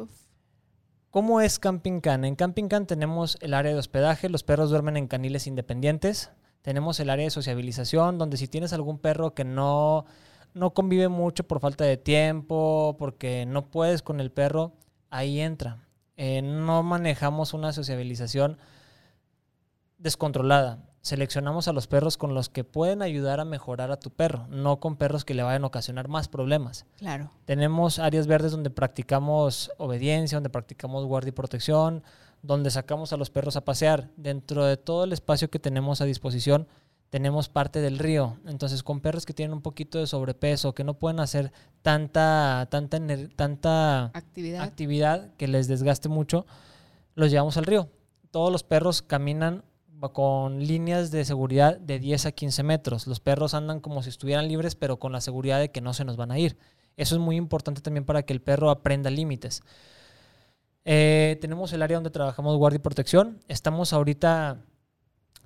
¿Cómo 1.11 1.41
es 1.41 1.59
Camping 1.59 2.01
Can? 2.01 2.25
En 2.25 2.37
Camping 2.37 2.69
Can 2.69 2.87
tenemos 2.87 3.39
el 3.41 3.55
área 3.55 3.73
de 3.73 3.79
hospedaje, 3.79 4.29
los 4.29 4.45
perros 4.45 4.71
duermen 4.71 4.97
en 4.97 5.09
caniles 5.09 5.47
independientes, 5.47 6.31
tenemos 6.65 6.99
el 6.99 7.11
área 7.11 7.27
de 7.27 7.31
sociabilización, 7.31 8.17
donde 8.17 8.39
si 8.39 8.49
tienes 8.49 8.73
algún 8.73 8.99
perro 8.99 9.35
que 9.35 9.45
no, 9.45 10.07
no 10.55 10.73
convive 10.73 11.09
mucho 11.09 11.45
por 11.45 11.61
falta 11.61 11.85
de 11.85 11.99
tiempo, 11.99 12.97
porque 12.99 13.45
no 13.45 13.67
puedes 13.67 14.01
con 14.01 14.19
el 14.19 14.33
perro, 14.33 14.73
ahí 15.11 15.41
entra. 15.41 15.85
Eh, 16.17 16.41
no 16.41 16.83
manejamos 16.83 17.53
una 17.53 17.75
sociabilización 17.75 18.57
descontrolada. 19.99 20.79
Seleccionamos 21.03 21.69
a 21.69 21.75
los 21.75 21.87
perros 21.87 22.17
con 22.17 22.33
los 22.33 22.49
que 22.49 22.65
pueden 22.65 23.03
ayudar 23.03 23.41
a 23.41 23.45
mejorar 23.45 23.91
a 23.91 24.01
tu 24.01 24.09
perro, 24.09 24.47
no 24.49 24.81
con 24.81 24.97
perros 24.97 25.27
que 25.27 25.35
le 25.35 25.43
vayan 25.43 25.65
a 25.65 25.67
ocasionar 25.67 26.09
más 26.09 26.29
problemas. 26.29 26.87
Claro. 26.97 27.31
Tenemos 27.45 27.99
áreas 27.99 28.27
verdes 28.27 28.53
donde 28.53 28.71
practicamos 28.71 29.71
obediencia, 29.77 30.37
donde 30.37 30.49
practicamos 30.49 31.05
guardia 31.05 31.29
y 31.29 31.33
protección, 31.33 32.03
donde 32.45 32.71
sacamos 32.71 33.13
a 33.13 33.17
los 33.17 33.31
perros 33.31 33.57
a 33.57 33.65
pasear. 33.65 34.11
Dentro 34.17 34.67
de 34.67 34.77
todo 34.77 35.05
el 35.05 35.13
espacio 35.13 35.51
que 35.51 35.59
tenemos 35.59 36.03
a 36.03 36.05
disposición, 36.05 36.69
tenemos 37.09 37.49
parte 37.49 37.81
del 37.81 37.99
río. 37.99 38.37
Entonces, 38.47 38.83
con 38.83 39.01
perros 39.01 39.25
que 39.25 39.33
tienen 39.33 39.55
un 39.55 39.63
poquito 39.63 39.99
de 39.99 40.07
sobrepeso, 40.07 40.75
que 40.75 40.85
no 40.85 40.95
pueden 40.95 41.21
hacer 41.21 41.53
tanta, 41.81 42.69
tanta, 42.71 42.99
tanta 43.35 44.05
actividad. 44.07 44.63
actividad 44.63 45.35
que 45.37 45.49
les 45.49 45.69
desgaste 45.69 46.09
mucho, 46.09 46.45
los 47.15 47.31
llevamos 47.31 47.57
al 47.57 47.65
río. 47.65 47.89
Todos 48.31 48.53
los 48.53 48.63
perros 48.63 49.01
caminan 49.01 49.65
con 50.13 50.67
líneas 50.67 51.11
de 51.11 51.25
seguridad 51.25 51.79
de 51.79 51.99
10 51.99 52.27
a 52.27 52.33
15 52.33 52.63
metros. 52.63 53.07
Los 53.07 53.21
perros 53.21 53.55
andan 53.55 53.81
como 53.81 54.03
si 54.03 54.11
estuvieran 54.11 54.49
libres, 54.49 54.75
pero 54.75 54.99
con 54.99 55.13
la 55.13 55.23
seguridad 55.23 55.61
de 55.61 55.71
que 55.71 55.81
no 55.81 55.95
se 55.95 56.05
nos 56.05 56.19
van 56.19 56.31
a 56.31 56.39
ir. 56.39 56.59
Eso 56.99 57.15
es 57.15 57.21
muy 57.23 57.37
importante 57.37 57.81
también 57.81 58.05
para 58.05 58.23
que 58.23 58.35
el 58.35 58.43
perro 58.43 58.69
aprenda 58.69 59.09
límites. 59.09 59.63
Eh, 60.85 61.39
tenemos 61.41 61.73
el 61.73 61.83
área 61.83 61.97
donde 61.97 62.11
trabajamos 62.11 62.57
guardia 62.57 62.77
y 62.77 62.81
protección. 62.81 63.41
Estamos 63.49 63.93
ahorita 63.93 64.65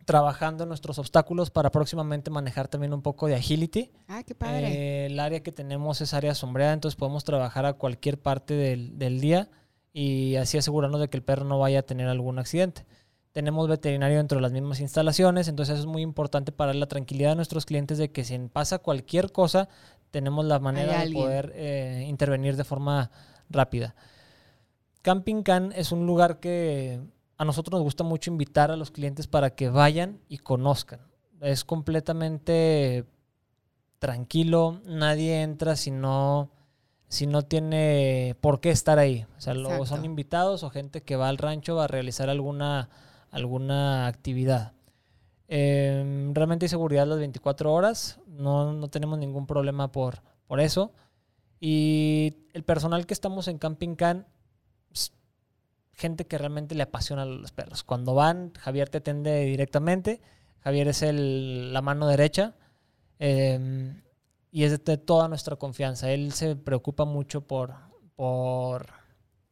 trabajando 0.05 0.65
nuestros 0.65 0.99
obstáculos 0.99 1.51
para 1.51 1.71
próximamente 1.71 2.31
manejar 2.31 2.67
también 2.67 2.95
un 2.95 3.03
poco 3.03 3.27
de 3.27 3.35
agility. 3.35 3.91
Ah, 4.09 4.23
qué 4.27 4.35
padre. 4.35 4.69
Eh, 4.69 5.07
el 5.07 5.21
área 5.21 5.41
que 5.41 5.53
tenemos 5.53 6.01
es 6.01 6.15
área 6.15 6.35
sombreada, 6.35 6.73
entonces 6.73 6.97
podemos 6.97 7.25
trabajar 7.25 7.67
a 7.67 7.75
cualquier 7.75 8.19
parte 8.19 8.55
del, 8.55 8.99
del 8.99 9.21
día 9.21 9.51
y 9.93 10.37
así 10.37 10.57
asegurarnos 10.57 11.01
de 11.01 11.09
que 11.09 11.19
el 11.19 11.23
perro 11.23 11.45
no 11.45 11.59
vaya 11.59 11.81
a 11.81 11.83
tener 11.83 12.09
algún 12.09 12.39
accidente. 12.39 12.87
Tenemos 13.33 13.69
veterinario 13.69 14.17
dentro 14.17 14.37
de 14.37 14.43
las 14.43 14.53
mismas 14.53 14.81
instalaciones, 14.81 15.47
entonces 15.47 15.75
eso 15.75 15.83
es 15.83 15.93
muy 15.93 16.01
importante 16.01 16.53
para 16.53 16.73
la 16.73 16.87
tranquilidad 16.87 17.31
de 17.31 17.37
nuestros 17.37 17.67
clientes 17.67 17.99
de 17.99 18.11
que 18.11 18.25
si 18.25 18.39
pasa 18.49 18.79
cualquier 18.79 19.31
cosa, 19.31 19.69
tenemos 20.11 20.47
la 20.47 20.59
manera 20.59 21.05
de 21.05 21.13
poder 21.13 21.53
eh, 21.55 22.07
intervenir 22.09 22.57
de 22.57 22.65
forma 22.65 23.11
rápida. 23.51 23.95
Camping 25.09 25.43
Can 25.43 25.73
es 25.75 25.91
un 25.91 26.05
lugar 26.05 26.39
que 26.39 27.01
a 27.39 27.47
nosotros 27.47 27.79
nos 27.79 27.83
gusta 27.83 28.05
mucho 28.05 28.31
invitar 28.31 28.71
a 28.71 28.77
los 28.77 28.91
clientes 28.91 29.27
para 29.27 29.55
que 29.55 29.71
vayan 29.71 30.21
y 30.29 30.37
conozcan. 30.37 31.01
Es 31.41 31.65
completamente 31.65 33.07
tranquilo, 34.01 34.83
nadie 34.85 35.41
entra 35.41 35.77
si 35.77 35.91
no, 35.91 36.51
si 37.09 37.27
no 37.27 37.41
tiene 37.41 38.37
por 38.43 38.61
qué 38.61 38.69
estar 38.69 38.99
ahí. 38.99 39.25
O 39.39 39.41
sea, 39.41 39.55
luego 39.55 39.87
son 39.87 40.05
invitados 40.05 40.63
o 40.63 40.69
gente 40.69 41.03
que 41.03 41.17
va 41.17 41.31
al 41.31 41.39
rancho 41.39 41.81
a 41.81 41.87
realizar 41.87 42.29
alguna, 42.29 42.91
alguna 43.31 44.09
actividad. 44.09 44.75
Eh, 45.49 46.31
realmente 46.35 46.67
hay 46.67 46.69
seguridad 46.69 47.07
las 47.07 47.19
24 47.19 47.73
horas, 47.73 48.21
no, 48.27 48.75
no 48.75 48.89
tenemos 48.89 49.19
ningún 49.19 49.47
problema 49.47 49.91
por, 49.91 50.21
por 50.47 50.61
eso. 50.61 50.93
Y 51.61 52.35
el 52.53 52.63
personal 52.63 53.07
que 53.07 53.15
estamos 53.15 53.49
en 53.49 53.57
Camping 53.57 53.95
Can, 53.95 54.27
gente 55.99 56.27
que 56.27 56.39
realmente 56.39 56.75
le 56.75 56.85
apasiona 56.85 57.23
a 57.23 57.27
los 57.27 57.53
perros. 57.53 57.83
Cuando 57.83 58.15
van, 58.15 58.53
Javier 58.55 58.89
te 58.89 58.99
atiende 58.99 59.45
directamente. 59.45 60.21
Javier 60.61 60.89
es 60.89 61.03
el, 61.03 61.73
la 61.73 61.83
mano 61.83 62.07
derecha 62.07 62.55
eh, 63.19 63.93
y 64.51 64.65
es 64.65 64.85
de 64.85 64.97
toda 64.97 65.29
nuestra 65.29 65.57
confianza. 65.57 66.11
Él 66.11 66.33
se 66.33 66.57
preocupa 66.57 67.05
mucho 67.05 67.43
por, 67.43 67.75
por 68.15 68.87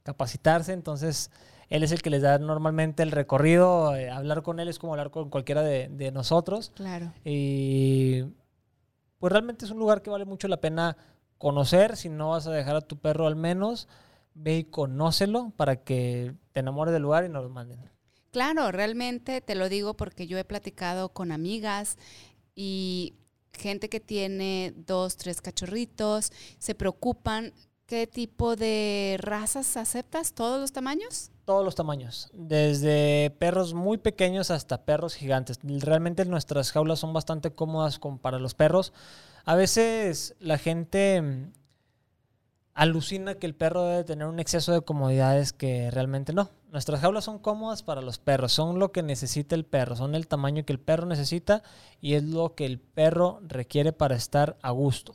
capacitarse, 0.04 0.72
entonces 0.72 1.30
él 1.68 1.82
es 1.82 1.90
el 1.90 2.00
que 2.00 2.10
les 2.10 2.22
da 2.22 2.38
normalmente 2.38 3.02
el 3.02 3.10
recorrido. 3.10 3.96
eh, 3.96 4.08
hablar 4.08 4.42
con 4.42 4.60
él 4.60 4.68
es 4.68 4.78
como 4.78 4.92
hablar 4.92 5.10
con 5.10 5.30
cualquiera 5.30 5.62
de, 5.62 5.88
de 5.88 6.12
nosotros. 6.12 6.72
Claro. 6.76 7.12
Y 7.24 8.22
pues 9.18 9.32
realmente 9.32 9.64
es 9.64 9.72
un 9.72 9.78
lugar 9.78 10.02
que 10.02 10.10
vale 10.10 10.24
mucho 10.24 10.46
la 10.46 10.60
pena 10.60 10.96
conocer. 11.38 11.96
Si 11.96 12.08
no 12.08 12.30
vas 12.30 12.46
a 12.46 12.52
dejar 12.52 12.76
a 12.76 12.80
tu 12.82 12.98
perro 12.98 13.26
al 13.26 13.36
menos, 13.36 13.88
ve 14.38 14.58
y 14.58 14.64
conócelo 14.64 15.52
para 15.56 15.76
que 15.82 16.34
te 16.52 16.60
enamores 16.60 16.92
del 16.92 17.02
lugar 17.02 17.24
y 17.24 17.28
nos 17.28 17.42
lo 17.42 17.48
manden. 17.50 17.80
Claro, 18.30 18.70
realmente 18.70 19.40
te 19.40 19.54
lo 19.54 19.68
digo 19.68 19.94
porque 19.94 20.26
yo 20.26 20.36
he 20.38 20.44
platicado 20.44 21.08
con 21.08 21.32
amigas 21.32 21.96
y 22.54 23.14
gente 23.52 23.88
que 23.88 24.00
tiene 24.00 24.74
dos, 24.76 25.16
tres 25.16 25.40
cachorritos, 25.40 26.30
se 26.58 26.74
preocupan. 26.74 27.52
¿Qué 27.86 28.08
tipo 28.08 28.56
de 28.56 29.16
razas 29.20 29.76
aceptas? 29.76 30.32
¿Todos 30.32 30.60
los 30.60 30.72
tamaños? 30.72 31.30
Todos 31.44 31.64
los 31.64 31.76
tamaños, 31.76 32.28
desde 32.34 33.30
perros 33.38 33.74
muy 33.74 33.96
pequeños 33.96 34.50
hasta 34.50 34.84
perros 34.84 35.14
gigantes. 35.14 35.60
Realmente 35.62 36.24
nuestras 36.24 36.72
jaulas 36.72 36.98
son 36.98 37.12
bastante 37.12 37.52
cómodas 37.54 38.00
con- 38.00 38.18
para 38.18 38.40
los 38.40 38.54
perros. 38.54 38.92
A 39.44 39.54
veces 39.54 40.34
la 40.40 40.58
gente 40.58 41.22
alucina 42.76 43.36
que 43.36 43.46
el 43.46 43.54
perro 43.54 43.84
debe 43.84 44.04
tener 44.04 44.28
un 44.28 44.38
exceso 44.38 44.72
de 44.72 44.82
comodidades 44.82 45.54
que 45.54 45.90
realmente 45.90 46.34
no. 46.34 46.50
Nuestras 46.70 47.00
jaulas 47.00 47.24
son 47.24 47.38
cómodas 47.38 47.82
para 47.82 48.02
los 48.02 48.18
perros, 48.18 48.52
son 48.52 48.78
lo 48.78 48.92
que 48.92 49.02
necesita 49.02 49.54
el 49.54 49.64
perro, 49.64 49.96
son 49.96 50.14
el 50.14 50.28
tamaño 50.28 50.64
que 50.66 50.74
el 50.74 50.78
perro 50.78 51.06
necesita 51.06 51.62
y 52.02 52.14
es 52.14 52.22
lo 52.22 52.54
que 52.54 52.66
el 52.66 52.78
perro 52.78 53.40
requiere 53.48 53.94
para 53.94 54.14
estar 54.14 54.58
a 54.60 54.70
gusto. 54.72 55.14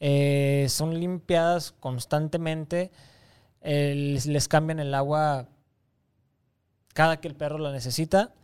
Eh, 0.00 0.66
son 0.68 0.98
limpiadas 0.98 1.72
constantemente, 1.78 2.90
eh, 3.60 3.94
les, 3.94 4.26
les 4.26 4.48
cambian 4.48 4.80
el 4.80 4.92
agua 4.92 5.48
cada 6.92 7.20
que 7.20 7.28
el 7.28 7.36
perro 7.36 7.58
la 7.58 7.70
necesita 7.70 8.34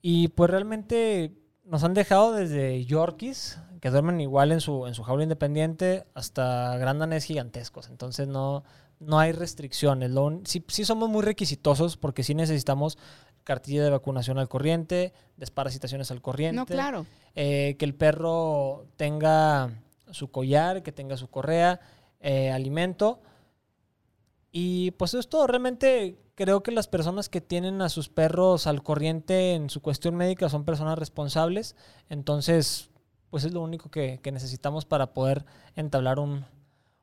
y 0.00 0.28
pues 0.28 0.48
realmente 0.48 1.39
nos 1.70 1.84
han 1.84 1.94
dejado 1.94 2.32
desde 2.32 2.84
Yorkies, 2.84 3.58
que 3.80 3.90
duermen 3.90 4.20
igual 4.20 4.52
en 4.52 4.60
su, 4.60 4.86
en 4.86 4.94
su 4.94 5.02
jaula 5.04 5.22
independiente, 5.22 6.04
hasta 6.14 6.76
gran 6.76 6.98
danés 6.98 7.24
gigantescos. 7.24 7.88
Entonces 7.88 8.26
no, 8.28 8.64
no 8.98 9.18
hay 9.18 9.32
restricciones. 9.32 10.10
Lo 10.10 10.24
un- 10.26 10.46
sí, 10.46 10.64
sí 10.68 10.84
somos 10.84 11.08
muy 11.08 11.22
requisitosos 11.22 11.96
porque 11.96 12.22
sí 12.24 12.34
necesitamos 12.34 12.98
cartilla 13.44 13.82
de 13.84 13.90
vacunación 13.90 14.38
al 14.38 14.48
corriente, 14.48 15.12
desparasitaciones 15.36 16.10
al 16.10 16.20
corriente. 16.20 16.56
No, 16.56 16.66
claro. 16.66 17.06
eh, 17.34 17.76
que 17.78 17.84
el 17.84 17.94
perro 17.94 18.86
tenga 18.96 19.70
su 20.10 20.30
collar, 20.30 20.82
que 20.82 20.92
tenga 20.92 21.16
su 21.16 21.28
correa, 21.30 21.80
eh, 22.20 22.50
alimento. 22.50 23.20
Y 24.52 24.90
pues 24.92 25.12
eso 25.12 25.20
es 25.20 25.28
todo. 25.28 25.46
Realmente 25.46 26.18
creo 26.40 26.62
que 26.62 26.70
las 26.70 26.88
personas 26.88 27.28
que 27.28 27.42
tienen 27.42 27.82
a 27.82 27.90
sus 27.90 28.08
perros 28.08 28.66
al 28.66 28.82
corriente 28.82 29.52
en 29.52 29.68
su 29.68 29.82
cuestión 29.82 30.14
médica 30.16 30.48
son 30.48 30.64
personas 30.64 30.98
responsables. 30.98 31.76
Entonces, 32.08 32.88
pues 33.28 33.44
es 33.44 33.52
lo 33.52 33.60
único 33.60 33.90
que, 33.90 34.20
que 34.22 34.32
necesitamos 34.32 34.86
para 34.86 35.12
poder 35.12 35.44
entablar 35.76 36.18
un- 36.18 36.46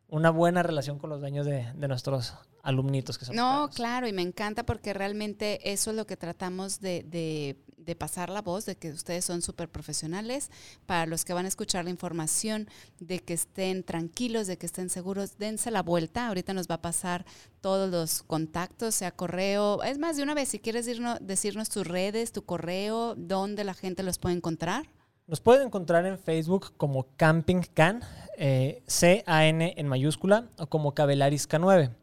una 0.09 0.31
buena 0.31 0.63
relación 0.63 0.97
con 0.97 1.11
los 1.11 1.19
dueños 1.19 1.45
de, 1.45 1.71
de 1.71 1.87
nuestros 1.87 2.33
alumnitos 2.63 3.19
que 3.19 3.25
son 3.25 3.35
No, 3.35 3.69
claro, 3.69 4.07
y 4.07 4.11
me 4.13 4.23
encanta 4.23 4.65
porque 4.65 4.91
realmente 4.95 5.71
eso 5.71 5.91
es 5.91 5.95
lo 5.95 6.07
que 6.07 6.17
tratamos 6.17 6.79
de, 6.79 7.03
de- 7.03 7.57
de 7.87 7.95
pasar 7.95 8.29
la 8.29 8.43
voz, 8.43 8.65
de 8.65 8.75
que 8.75 8.91
ustedes 8.91 9.25
son 9.25 9.41
súper 9.41 9.69
profesionales. 9.69 10.51
Para 10.85 11.07
los 11.07 11.25
que 11.25 11.33
van 11.33 11.45
a 11.45 11.47
escuchar 11.47 11.85
la 11.85 11.89
información, 11.89 12.69
de 12.99 13.19
que 13.19 13.33
estén 13.33 13.81
tranquilos, 13.83 14.45
de 14.45 14.57
que 14.57 14.67
estén 14.67 14.89
seguros, 14.91 15.39
dense 15.39 15.71
la 15.71 15.81
vuelta. 15.81 16.27
Ahorita 16.27 16.53
nos 16.53 16.67
va 16.67 16.75
a 16.75 16.81
pasar 16.81 17.25
todos 17.61 17.89
los 17.89 18.21
contactos, 18.21 18.93
sea 18.93 19.11
correo. 19.11 19.81
Es 19.81 19.97
más, 19.97 20.17
de 20.17 20.23
una 20.23 20.35
vez, 20.35 20.49
si 20.49 20.59
quieres 20.59 20.87
irnos- 20.87 21.19
decirnos 21.21 21.69
tus 21.69 21.87
redes, 21.87 22.31
tu 22.31 22.43
correo, 22.45 23.15
dónde 23.15 23.63
la 23.63 23.73
gente 23.73 24.03
los 24.03 24.19
puede 24.19 24.35
encontrar. 24.35 24.89
Nos 25.25 25.41
pueden 25.41 25.67
encontrar 25.67 26.05
en 26.05 26.19
Facebook 26.19 26.73
como 26.77 27.07
Camping 27.17 27.61
Can, 27.73 28.01
eh, 28.37 28.83
C-A-N 28.87 29.73
en 29.75 29.87
mayúscula, 29.87 30.49
o 30.57 30.67
como 30.67 30.93
Cabelaris 30.93 31.49
K9. 31.49 31.93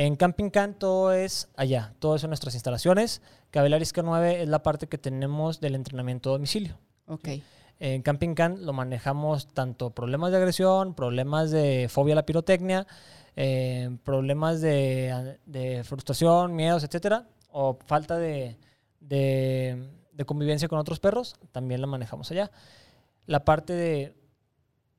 En 0.00 0.14
Camping 0.14 0.50
Can 0.50 0.74
todo 0.78 1.10
es 1.12 1.48
allá, 1.56 1.92
todo 1.98 2.14
es 2.14 2.22
en 2.22 2.30
nuestras 2.30 2.54
instalaciones. 2.54 3.20
Cabelaris 3.50 3.92
K9 3.92 4.34
es 4.42 4.48
la 4.48 4.62
parte 4.62 4.86
que 4.86 4.96
tenemos 4.96 5.58
del 5.60 5.74
entrenamiento 5.74 6.30
a 6.30 6.34
domicilio. 6.34 6.78
Ok. 7.08 7.28
En 7.80 8.02
Camping 8.02 8.34
Can 8.36 8.64
lo 8.64 8.72
manejamos 8.72 9.48
tanto 9.48 9.90
problemas 9.90 10.30
de 10.30 10.36
agresión, 10.36 10.94
problemas 10.94 11.50
de 11.50 11.88
fobia 11.90 12.12
a 12.14 12.14
la 12.14 12.24
pirotecnia, 12.26 12.86
eh, 13.34 13.90
problemas 14.04 14.60
de, 14.60 15.40
de 15.46 15.82
frustración, 15.82 16.54
miedos, 16.54 16.84
etcétera, 16.84 17.26
o 17.50 17.76
falta 17.84 18.18
de, 18.18 18.56
de- 19.00 19.84
de 20.12 20.24
convivencia 20.24 20.68
con 20.68 20.78
otros 20.78 21.00
perros, 21.00 21.34
también 21.50 21.80
la 21.80 21.88
manejamos 21.88 22.30
allá. 22.30 22.52
La 23.26 23.44
parte 23.44 23.72
de, 23.72 24.14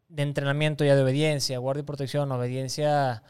de 0.09 0.23
entrenamiento 0.23 0.83
ya 0.83 0.97
de 0.97 1.03
obediencia, 1.03 1.57
guardia 1.59 1.83
y 1.83 1.85
protección, 1.85 2.29
obediencia 2.33 3.23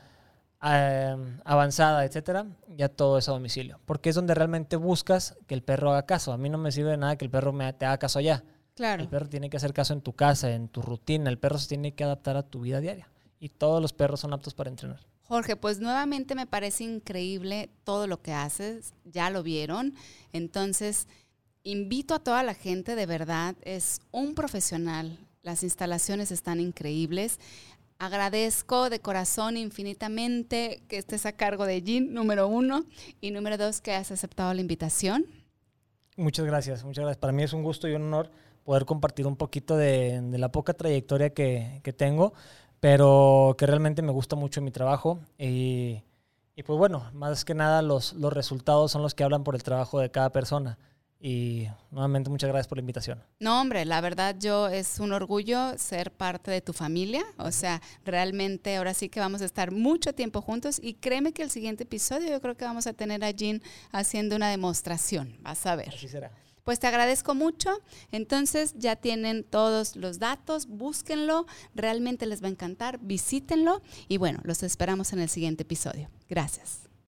avanzada, 0.59 2.03
etcétera, 2.05 2.45
ya 2.67 2.89
todo 2.89 3.17
es 3.17 3.29
a 3.29 3.31
domicilio, 3.31 3.79
porque 3.85 4.09
es 4.09 4.15
donde 4.15 4.35
realmente 4.35 4.75
buscas 4.75 5.37
que 5.47 5.53
el 5.53 5.63
perro 5.63 5.91
haga 5.91 6.05
caso. 6.05 6.33
A 6.33 6.37
mí 6.37 6.49
no 6.49 6.57
me 6.57 6.71
sirve 6.71 6.91
de 6.91 6.97
nada 6.97 7.17
que 7.17 7.25
el 7.25 7.31
perro 7.31 7.53
me, 7.53 7.71
te 7.73 7.85
haga 7.85 7.97
caso 7.97 8.19
allá. 8.19 8.43
Claro. 8.75 9.03
El 9.03 9.09
perro 9.09 9.27
tiene 9.27 9.49
que 9.49 9.57
hacer 9.57 9.73
caso 9.73 9.93
en 9.93 10.01
tu 10.01 10.13
casa, 10.13 10.51
en 10.51 10.69
tu 10.69 10.81
rutina. 10.81 11.29
El 11.29 11.37
perro 11.37 11.57
se 11.57 11.67
tiene 11.67 11.93
que 11.95 12.03
adaptar 12.03 12.37
a 12.37 12.43
tu 12.43 12.61
vida 12.61 12.79
diaria. 12.79 13.09
Y 13.37 13.49
todos 13.49 13.81
los 13.81 13.93
perros 13.93 14.21
son 14.21 14.33
aptos 14.33 14.53
para 14.53 14.69
entrenar. 14.69 14.99
Jorge, 15.29 15.55
pues 15.55 15.79
nuevamente 15.79 16.33
me 16.33 16.47
parece 16.47 16.83
increíble 16.83 17.69
todo 17.83 18.07
lo 18.07 18.21
que 18.21 18.33
haces, 18.33 18.95
ya 19.05 19.29
lo 19.29 19.43
vieron, 19.43 19.93
entonces 20.33 21.07
invito 21.61 22.15
a 22.15 22.19
toda 22.19 22.41
la 22.41 22.55
gente, 22.55 22.95
de 22.95 23.05
verdad, 23.05 23.55
es 23.61 24.01
un 24.09 24.33
profesional, 24.33 25.19
las 25.43 25.61
instalaciones 25.61 26.31
están 26.31 26.59
increíbles. 26.59 27.39
Agradezco 27.99 28.89
de 28.89 29.01
corazón 29.01 29.57
infinitamente 29.57 30.81
que 30.87 30.97
estés 30.97 31.25
a 31.25 31.33
cargo 31.33 31.65
de 31.65 31.81
Jean, 31.81 32.13
número 32.13 32.47
uno, 32.47 32.85
y 33.19 33.31
número 33.31 33.57
dos, 33.57 33.81
que 33.81 33.93
has 33.93 34.09
aceptado 34.09 34.53
la 34.53 34.61
invitación. 34.61 35.25
Muchas 36.15 36.45
gracias, 36.45 36.85
muchas 36.85 37.03
gracias. 37.03 37.19
Para 37.19 37.33
mí 37.33 37.43
es 37.43 37.51
un 37.51 37.61
gusto 37.61 37.89
y 37.89 37.95
un 37.95 38.03
honor 38.03 38.31
poder 38.63 38.85
compartir 38.85 39.27
un 39.27 39.35
poquito 39.35 39.75
de, 39.75 40.21
la 40.31 40.49
poca 40.49 40.73
trayectoria 40.73 41.33
que, 41.33 41.81
que 41.83 41.91
tengo, 41.91 42.33
pero 42.79 43.55
que 43.57 43.65
realmente 43.65 44.01
me 44.01 44.13
gusta 44.13 44.37
mucho 44.37 44.61
mi 44.61 44.71
trabajo. 44.71 45.19
Y, 45.37 46.01
y 46.55 46.63
pues 46.63 46.79
bueno, 46.79 47.03
más 47.11 47.43
que 47.43 47.53
nada 47.53 47.81
los, 47.81 48.13
los 48.13 48.31
resultados 48.31 48.93
son 48.93 49.01
los 49.01 49.13
que 49.13 49.25
hablan 49.25 49.43
por 49.43 49.55
el 49.55 49.63
trabajo 49.63 49.99
de 49.99 50.09
cada 50.09 50.29
persona. 50.31 50.77
Y 51.21 51.67
nuevamente 51.91 52.29
muchas 52.29 52.49
gracias 52.49 52.67
por 52.67 52.77
la 52.77 52.81
invitación. 52.81 53.21
No, 53.39 53.59
hombre, 53.59 53.83
la 53.83 53.99
verdad 53.99 54.37
yo 54.39 54.69
es 54.69 54.99
un 54.99 55.11
orgullo 55.11 55.77
ser 55.77 56.11
parte 56.11 56.49
de 56.49 56.61
tu 56.61 56.71
familia. 56.71 57.25
O 57.37 57.51
sea, 57.51 57.81
realmente 58.05 58.77
ahora 58.77 58.93
sí 58.93 59.09
que 59.09 59.19
vamos 59.19 59.41
a 59.41 59.45
estar 59.45 59.71
mucho 59.71 60.13
tiempo 60.13 60.41
juntos 60.41 60.79
y 60.81 60.93
créeme 60.93 61.33
que 61.33 61.43
el 61.43 61.49
siguiente 61.49 61.83
episodio 61.83 62.29
yo 62.29 62.39
creo 62.39 62.55
que 62.55 62.63
vamos 62.63 62.87
a 62.87 62.93
tener 62.93 63.23
a 63.25 63.31
Jean 63.31 63.61
haciendo 63.91 64.37
una 64.37 64.49
demostración. 64.49 65.37
Vas 65.41 65.65
a 65.65 65.75
ver. 65.75 65.89
Así 65.89 66.07
será. 66.07 66.31
Pues 66.63 66.79
te 66.79 66.87
agradezco 66.87 67.35
mucho. 67.35 67.81
Entonces 68.11 68.75
ya 68.77 68.95
tienen 68.95 69.43
todos 69.43 69.97
los 69.97 70.19
datos, 70.19 70.67
búsquenlo, 70.67 71.47
realmente 71.75 72.27
les 72.27 72.41
va 72.41 72.47
a 72.47 72.51
encantar, 72.51 72.99
visítenlo 73.01 73.81
y 74.07 74.17
bueno, 74.17 74.39
los 74.43 74.63
esperamos 74.63 75.11
en 75.11 75.19
el 75.19 75.29
siguiente 75.29 75.63
episodio. 75.63 76.09
Gracias. 76.29 76.88